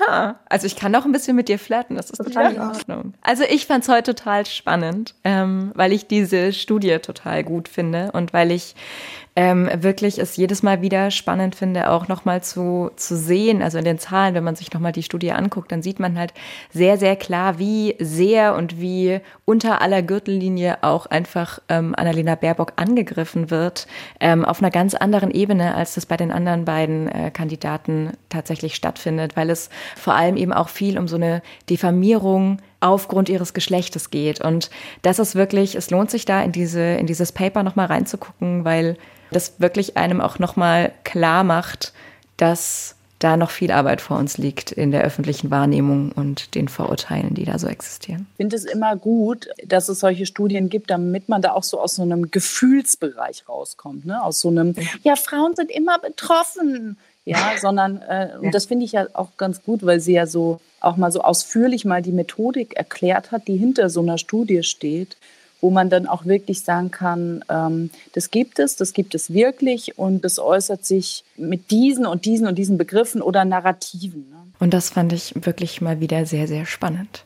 Ha, 0.00 0.40
also 0.48 0.66
ich 0.66 0.74
kann 0.74 0.94
auch 0.96 1.04
ein 1.04 1.12
bisschen 1.12 1.36
mit 1.36 1.48
dir 1.48 1.60
flirten, 1.60 1.94
das 1.94 2.10
ist 2.10 2.18
total 2.18 2.54
in 2.54 2.60
Ordnung. 2.60 3.14
Also 3.22 3.44
ich 3.44 3.66
fand 3.66 3.84
es 3.84 3.88
heute 3.88 4.16
total 4.16 4.44
spannend, 4.44 5.14
ähm, 5.22 5.70
weil 5.74 5.92
ich 5.92 6.08
diese 6.08 6.52
Studie 6.52 6.98
total 6.98 7.44
gut 7.44 7.68
finde 7.68 8.10
und 8.10 8.32
weil 8.32 8.50
ich 8.50 8.74
ähm, 9.36 9.68
wirklich 9.74 10.18
es 10.18 10.36
jedes 10.36 10.62
Mal 10.62 10.80
wieder 10.80 11.10
spannend 11.10 11.54
finde, 11.54 11.90
auch 11.90 12.08
nochmal 12.08 12.42
zu, 12.42 12.90
zu 12.96 13.16
sehen, 13.16 13.62
also 13.62 13.76
in 13.76 13.84
den 13.84 13.98
Zahlen, 13.98 14.34
wenn 14.34 14.42
man 14.42 14.56
sich 14.56 14.72
nochmal 14.72 14.92
die 14.92 15.02
Studie 15.02 15.32
anguckt, 15.32 15.70
dann 15.70 15.82
sieht 15.82 16.00
man 16.00 16.18
halt 16.18 16.32
sehr, 16.72 16.96
sehr 16.96 17.16
klar, 17.16 17.58
wie 17.58 17.96
sehr 17.98 18.54
und 18.54 18.80
wie 18.80 19.20
unter 19.44 19.82
aller 19.82 20.00
Gürtellinie 20.00 20.78
auch 20.80 21.04
einfach 21.04 21.60
ähm, 21.68 21.94
Annalena 21.94 22.34
Baerbock 22.34 22.72
angegriffen 22.76 23.50
wird, 23.50 23.86
ähm, 24.20 24.42
auf 24.44 24.60
einer 24.62 24.70
ganz 24.70 24.94
anderen 24.94 25.30
Ebene, 25.30 25.74
als 25.74 25.94
das 25.94 26.06
bei 26.06 26.16
den 26.16 26.32
anderen 26.32 26.64
beiden 26.64 27.08
äh, 27.08 27.30
Kandidaten 27.30 28.12
tatsächlich 28.30 28.74
stattfindet, 28.74 29.36
weil 29.36 29.50
es 29.50 29.68
vor 29.96 30.14
allem 30.14 30.38
eben 30.38 30.54
auch 30.54 30.70
viel 30.70 30.98
um 30.98 31.08
so 31.08 31.16
eine 31.16 31.42
Diffamierung 31.68 32.58
aufgrund 32.80 33.28
ihres 33.28 33.52
Geschlechtes 33.52 34.10
geht. 34.10 34.40
Und 34.40 34.70
das 35.02 35.18
ist 35.18 35.34
wirklich, 35.34 35.74
es 35.74 35.90
lohnt 35.90 36.10
sich 36.10 36.24
da 36.24 36.42
in 36.42 36.52
diese, 36.52 36.80
in 36.80 37.06
dieses 37.06 37.32
Paper 37.32 37.62
nochmal 37.62 37.86
reinzugucken, 37.86 38.64
weil 38.64 38.96
das 39.30 39.54
wirklich 39.58 39.96
einem 39.96 40.20
auch 40.20 40.38
nochmal 40.38 40.92
klar 41.04 41.44
macht, 41.44 41.92
dass 42.36 42.96
da 43.18 43.36
noch 43.36 43.50
viel 43.50 43.72
Arbeit 43.72 44.00
vor 44.00 44.18
uns 44.18 44.36
liegt 44.36 44.72
in 44.72 44.90
der 44.90 45.02
öffentlichen 45.02 45.50
Wahrnehmung 45.50 46.12
und 46.12 46.54
den 46.54 46.68
Vorurteilen, 46.68 47.34
die 47.34 47.44
da 47.44 47.58
so 47.58 47.66
existieren. 47.66 48.26
Ich 48.32 48.36
finde 48.36 48.56
es 48.56 48.64
immer 48.64 48.94
gut, 48.96 49.48
dass 49.64 49.88
es 49.88 50.00
solche 50.00 50.26
Studien 50.26 50.68
gibt, 50.68 50.90
damit 50.90 51.28
man 51.28 51.40
da 51.40 51.52
auch 51.52 51.62
so 51.62 51.80
aus 51.80 51.94
so 51.94 52.02
einem 52.02 52.30
Gefühlsbereich 52.30 53.48
rauskommt, 53.48 54.04
ne? 54.04 54.22
aus 54.22 54.40
so 54.40 54.48
einem, 54.48 54.74
ja, 55.02 55.16
Frauen 55.16 55.56
sind 55.56 55.70
immer 55.70 55.98
betroffen, 55.98 56.98
ja, 57.24 57.54
sondern, 57.58 58.02
äh, 58.02 58.30
und 58.40 58.54
das 58.54 58.66
finde 58.66 58.84
ich 58.84 58.92
ja 58.92 59.06
auch 59.14 59.30
ganz 59.36 59.62
gut, 59.62 59.84
weil 59.84 59.98
sie 59.98 60.12
ja 60.12 60.26
so 60.26 60.60
auch 60.80 60.96
mal 60.96 61.10
so 61.10 61.22
ausführlich 61.22 61.84
mal 61.84 62.02
die 62.02 62.12
Methodik 62.12 62.76
erklärt 62.76 63.32
hat, 63.32 63.48
die 63.48 63.56
hinter 63.56 63.88
so 63.88 64.00
einer 64.00 64.18
Studie 64.18 64.62
steht 64.62 65.16
wo 65.60 65.70
man 65.70 65.90
dann 65.90 66.06
auch 66.06 66.26
wirklich 66.26 66.62
sagen 66.62 66.90
kann, 66.90 67.44
ähm, 67.48 67.90
das 68.12 68.30
gibt 68.30 68.58
es, 68.58 68.76
das 68.76 68.92
gibt 68.92 69.14
es 69.14 69.32
wirklich 69.32 69.98
und 69.98 70.24
das 70.24 70.38
äußert 70.38 70.84
sich 70.84 71.24
mit 71.36 71.70
diesen 71.70 72.06
und 72.06 72.24
diesen 72.24 72.46
und 72.46 72.56
diesen 72.56 72.78
Begriffen 72.78 73.22
oder 73.22 73.44
Narrativen. 73.44 74.28
Ne? 74.30 74.36
Und 74.58 74.74
das 74.74 74.90
fand 74.90 75.12
ich 75.12 75.34
wirklich 75.44 75.80
mal 75.80 76.00
wieder 76.00 76.26
sehr, 76.26 76.46
sehr 76.46 76.66
spannend. 76.66 77.24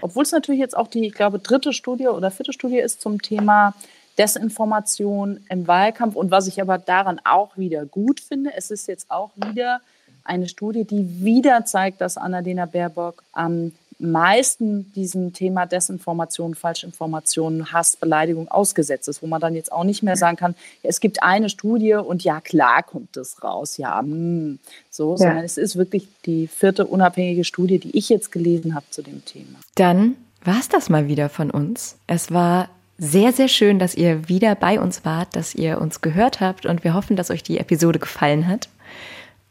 Obwohl 0.00 0.24
es 0.24 0.32
natürlich 0.32 0.60
jetzt 0.60 0.76
auch 0.76 0.88
die, 0.88 1.06
ich 1.06 1.14
glaube, 1.14 1.38
dritte 1.38 1.72
Studie 1.72 2.08
oder 2.08 2.30
vierte 2.30 2.52
Studie 2.52 2.78
ist 2.78 3.00
zum 3.00 3.22
Thema 3.22 3.74
Desinformation 4.18 5.40
im 5.48 5.66
Wahlkampf. 5.66 6.16
Und 6.16 6.30
was 6.30 6.46
ich 6.46 6.60
aber 6.60 6.78
daran 6.78 7.20
auch 7.24 7.56
wieder 7.56 7.86
gut 7.86 8.20
finde, 8.20 8.50
es 8.56 8.70
ist 8.70 8.88
jetzt 8.88 9.10
auch 9.10 9.30
wieder 9.36 9.80
eine 10.24 10.48
Studie, 10.48 10.84
die 10.84 11.24
wieder 11.24 11.64
zeigt, 11.64 12.00
dass 12.00 12.16
Annalena 12.16 12.66
Baerbock 12.66 13.22
am 13.32 13.72
meisten 14.02 14.92
diesem 14.92 15.32
Thema 15.32 15.66
Desinformation, 15.66 16.54
Falschinformationen, 16.54 17.72
Hass, 17.72 17.96
Beleidigung 17.96 18.48
ausgesetzt 18.48 19.08
ist, 19.08 19.22
wo 19.22 19.26
man 19.26 19.40
dann 19.40 19.54
jetzt 19.54 19.72
auch 19.72 19.84
nicht 19.84 20.02
mehr 20.02 20.16
sagen 20.16 20.36
kann, 20.36 20.54
es 20.82 21.00
gibt 21.00 21.22
eine 21.22 21.48
Studie 21.48 21.94
und 21.94 22.24
ja, 22.24 22.40
klar 22.40 22.82
kommt 22.82 23.16
das 23.16 23.42
raus, 23.42 23.76
ja, 23.76 24.02
mh, 24.02 24.10
hm, 24.10 24.58
so, 24.90 25.12
ja. 25.12 25.18
sondern 25.18 25.44
es 25.44 25.56
ist 25.56 25.76
wirklich 25.76 26.08
die 26.26 26.46
vierte 26.48 26.86
unabhängige 26.86 27.44
Studie, 27.44 27.78
die 27.78 27.96
ich 27.96 28.08
jetzt 28.08 28.32
gelesen 28.32 28.74
habe 28.74 28.86
zu 28.90 29.02
dem 29.02 29.24
Thema. 29.24 29.58
Dann 29.76 30.16
war 30.44 30.58
es 30.58 30.68
das 30.68 30.90
mal 30.90 31.08
wieder 31.08 31.28
von 31.28 31.50
uns. 31.50 31.96
Es 32.06 32.32
war 32.32 32.68
sehr, 32.98 33.32
sehr 33.32 33.48
schön, 33.48 33.78
dass 33.78 33.94
ihr 33.94 34.28
wieder 34.28 34.54
bei 34.54 34.80
uns 34.80 35.04
wart, 35.04 35.34
dass 35.34 35.54
ihr 35.54 35.80
uns 35.80 36.00
gehört 36.00 36.40
habt 36.40 36.66
und 36.66 36.84
wir 36.84 36.94
hoffen, 36.94 37.16
dass 37.16 37.30
euch 37.30 37.42
die 37.42 37.58
Episode 37.58 37.98
gefallen 37.98 38.46
hat. 38.46 38.68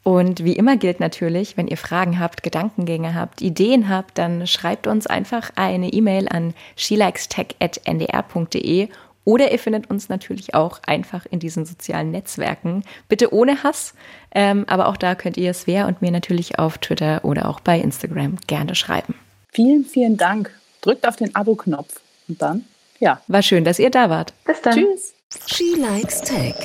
Und 0.03 0.43
wie 0.43 0.53
immer 0.53 0.77
gilt 0.77 0.99
natürlich, 0.99 1.57
wenn 1.57 1.67
ihr 1.67 1.77
Fragen 1.77 2.19
habt, 2.19 2.41
Gedankengänge 2.41 3.13
habt, 3.13 3.41
Ideen 3.41 3.87
habt, 3.87 4.17
dann 4.17 4.47
schreibt 4.47 4.87
uns 4.87 5.05
einfach 5.05 5.51
eine 5.55 5.93
E-Mail 5.93 6.27
an 6.27 6.55
shelikestech.ndr.de 6.75 8.89
oder 9.23 9.51
ihr 9.51 9.59
findet 9.59 9.91
uns 9.91 10.09
natürlich 10.09 10.55
auch 10.55 10.79
einfach 10.85 11.27
in 11.29 11.37
diesen 11.39 11.65
sozialen 11.65 12.09
Netzwerken. 12.09 12.83
Bitte 13.07 13.31
ohne 13.33 13.61
Hass, 13.63 13.93
ähm, 14.33 14.65
aber 14.67 14.87
auch 14.87 14.97
da 14.97 15.13
könnt 15.13 15.37
ihr 15.37 15.53
Svea 15.53 15.87
und 15.87 16.01
mir 16.01 16.09
natürlich 16.11 16.57
auf 16.57 16.79
Twitter 16.79 17.23
oder 17.23 17.47
auch 17.47 17.59
bei 17.59 17.79
Instagram 17.79 18.37
gerne 18.47 18.73
schreiben. 18.73 19.13
Vielen, 19.51 19.85
vielen 19.85 20.17
Dank 20.17 20.49
drückt 20.81 21.07
auf 21.07 21.17
den 21.17 21.35
Abo-Knopf 21.35 21.99
und 22.27 22.41
dann, 22.41 22.65
ja. 22.99 23.21
War 23.27 23.43
schön, 23.43 23.63
dass 23.63 23.77
ihr 23.77 23.91
da 23.91 24.09
wart. 24.09 24.33
Bis 24.45 24.59
dann. 24.61 24.73
Tschüss. 24.73 25.13
She 25.47 25.75
Likes 25.79 26.21
Tech. 26.21 26.55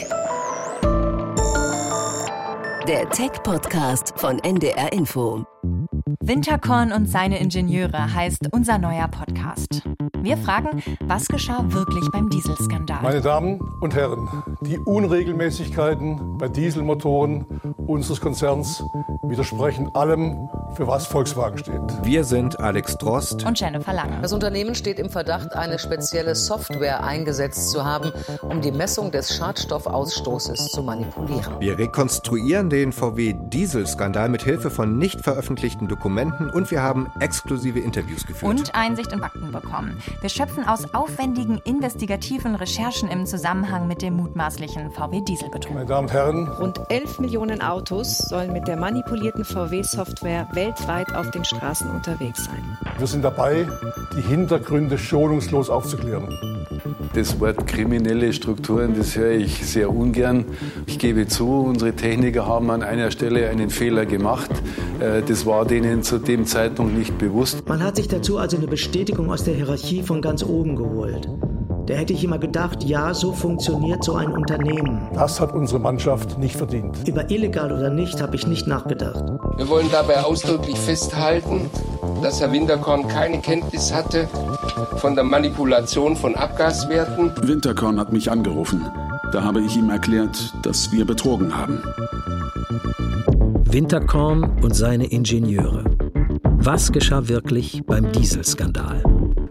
Der 2.87 3.09
Tech-Podcast 3.09 4.15
von 4.17 4.39
NDR 4.45 4.93
Info. 4.93 5.45
Winterkorn 6.27 6.91
und 6.91 7.09
seine 7.09 7.39
Ingenieure 7.39 8.13
heißt 8.13 8.49
unser 8.51 8.79
neuer 8.79 9.07
Podcast. 9.07 9.83
Wir 10.23 10.37
fragen, 10.37 10.83
was 11.03 11.29
geschah 11.29 11.65
wirklich 11.69 12.11
beim 12.11 12.29
Dieselskandal? 12.29 13.01
Meine 13.01 13.21
Damen 13.21 13.61
und 13.81 13.95
Herren, 13.95 14.29
die 14.61 14.77
Unregelmäßigkeiten 14.77 16.37
bei 16.37 16.49
Dieselmotoren 16.49 17.47
unseres 17.87 18.21
Konzerns 18.21 18.83
widersprechen 19.23 19.95
allem, 19.95 20.49
für 20.75 20.89
was 20.89 21.07
Volkswagen 21.07 21.59
steht. 21.59 21.81
Wir 22.03 22.25
sind 22.25 22.59
Alex 22.59 22.99
Drost 22.99 23.47
und 23.47 23.59
Jennifer 23.59 23.93
Lange. 23.93 24.21
Das 24.21 24.33
Unternehmen 24.33 24.75
steht 24.75 24.99
im 24.99 25.11
Verdacht, 25.11 25.55
eine 25.55 25.79
spezielle 25.79 26.35
Software 26.35 27.05
eingesetzt 27.05 27.71
zu 27.71 27.85
haben, 27.85 28.11
um 28.43 28.61
die 28.61 28.73
Messung 28.73 29.13
des 29.13 29.37
Schadstoffausstoßes 29.37 30.73
zu 30.73 30.83
manipulieren. 30.83 31.61
Wir 31.61 31.79
rekonstruieren 31.79 32.69
den 32.69 32.93
VW-Dieselskandal 32.93 34.29
mit 34.29 34.43
Hilfe 34.43 34.71
von 34.71 34.99
nicht 34.99 35.21
veröffentlichten 35.21 35.87
Dokumenten 35.87 36.16
und 36.23 36.71
wir 36.71 36.83
haben 36.83 37.11
exklusive 37.21 37.79
Interviews 37.79 38.27
geführt. 38.27 38.51
Und 38.51 38.75
Einsicht 38.75 39.13
in 39.13 39.21
Fakten 39.21 39.53
bekommen. 39.53 39.97
Wir 40.21 40.31
schöpfen 40.31 40.67
aus 40.67 40.95
aufwendigen 40.95 41.59
investigativen 41.65 42.55
Recherchen 42.55 43.09
im 43.09 43.27
Zusammenhang 43.27 43.87
mit 43.87 44.03
dem 44.03 44.15
mutmaßlichen 44.15 44.91
VW-Dieselbetrug. 44.93 45.75
Meine 45.75 45.87
Damen 45.87 46.07
und 46.07 46.13
Herren, 46.13 46.49
rund 46.49 46.81
11 46.89 47.19
Millionen 47.19 47.61
Autos 47.61 48.19
sollen 48.19 48.53
mit 48.53 48.67
der 48.67 48.77
manipulierten 48.77 49.45
VW-Software 49.45 50.49
weltweit 50.53 51.15
auf 51.15 51.31
den 51.31 51.45
Straßen 51.45 51.91
unterwegs 51.91 52.45
sein. 52.45 52.79
Wir 52.99 53.07
sind 53.07 53.23
dabei, 53.23 53.67
die 54.17 54.23
Hintergründe 54.23 54.99
schonungslos 54.99 55.69
aufzuklären. 55.69 56.29
Das 57.15 57.41
Wort 57.41 57.67
kriminelle 57.67 58.33
Strukturen, 58.33 58.95
das 58.97 59.17
höre 59.17 59.33
ich 59.33 59.67
sehr 59.67 59.91
ungern. 59.91 60.45
Ich 60.87 60.99
gebe 60.99 61.27
zu, 61.27 61.49
unsere 61.49 61.95
Techniker 61.95 62.47
haben 62.47 62.71
an 62.71 62.83
einer 62.83 63.11
Stelle 63.11 63.49
einen 63.49 63.71
Fehler 63.71 64.07
gemacht. 64.07 64.51
Äh, 65.01 65.23
das 65.23 65.47
war 65.47 65.65
denen 65.65 66.03
zu 66.07 66.19
dem 66.19 66.47
Zeitpunkt 66.47 66.97
nicht 66.97 67.19
bewusst. 67.19 67.69
Man 67.69 67.83
hat 67.83 67.97
sich 67.97 68.07
dazu 68.07 68.39
also 68.39 68.57
eine 68.57 68.69
Bestätigung 68.69 69.31
aus 69.31 69.43
der 69.43 69.55
Hierarchie 69.55 70.03
von 70.03 70.23
ganz 70.23 70.45
oben 70.45 70.77
geholt. 70.77 71.29
Da 71.87 71.95
hätte 71.95 72.13
ich 72.13 72.23
immer 72.25 72.39
gedacht, 72.39 72.85
ja, 72.85 73.15
so 73.15 73.33
funktioniert 73.33 74.03
so 74.03 74.15
ein 74.15 74.33
Unternehmen. 74.33 75.09
Das 75.15 75.41
hat 75.41 75.53
unsere 75.53 75.81
Mannschaft 75.81 76.39
nicht 76.39 76.57
verdient. 76.57 77.09
Über 77.09 77.31
illegal 77.31 77.73
oder 77.73 77.91
nicht 77.91 78.21
habe 78.21 78.37
ich 78.37 78.47
nicht 78.47 78.67
nachgedacht. 78.67 79.25
Wir 79.57 79.69
wollen 79.69 79.89
dabei 79.91 80.25
ausdrücklich 80.25 80.79
festhalten, 80.79 81.71
dass 82.23 82.41
Herr 82.41 82.53
Winterkorn 82.53 83.07
keine 83.09 83.41
Kenntnis 83.41 83.93
hatte 83.93 84.29
von 84.97 85.15
der 85.15 85.25
Manipulation 85.25 86.17
von 86.17 86.35
Abgaswerten. 86.35 87.33
Winterkorn 87.43 88.01
hat 88.01 88.13
mich 88.13 88.31
angerufen. 88.31 88.85
Da 89.33 89.43
habe 89.43 89.61
ich 89.61 89.77
ihm 89.77 89.91
erklärt, 89.91 90.55
dass 90.63 90.93
wir 90.93 91.05
betrogen 91.05 91.57
haben. 91.57 91.83
Winterkorn 93.71 94.59
und 94.63 94.75
seine 94.75 95.07
Ingenieure. 95.07 95.96
Was 96.59 96.91
geschah 96.91 97.29
wirklich 97.29 97.83
beim 97.87 98.11
Dieselskandal? 98.13 99.03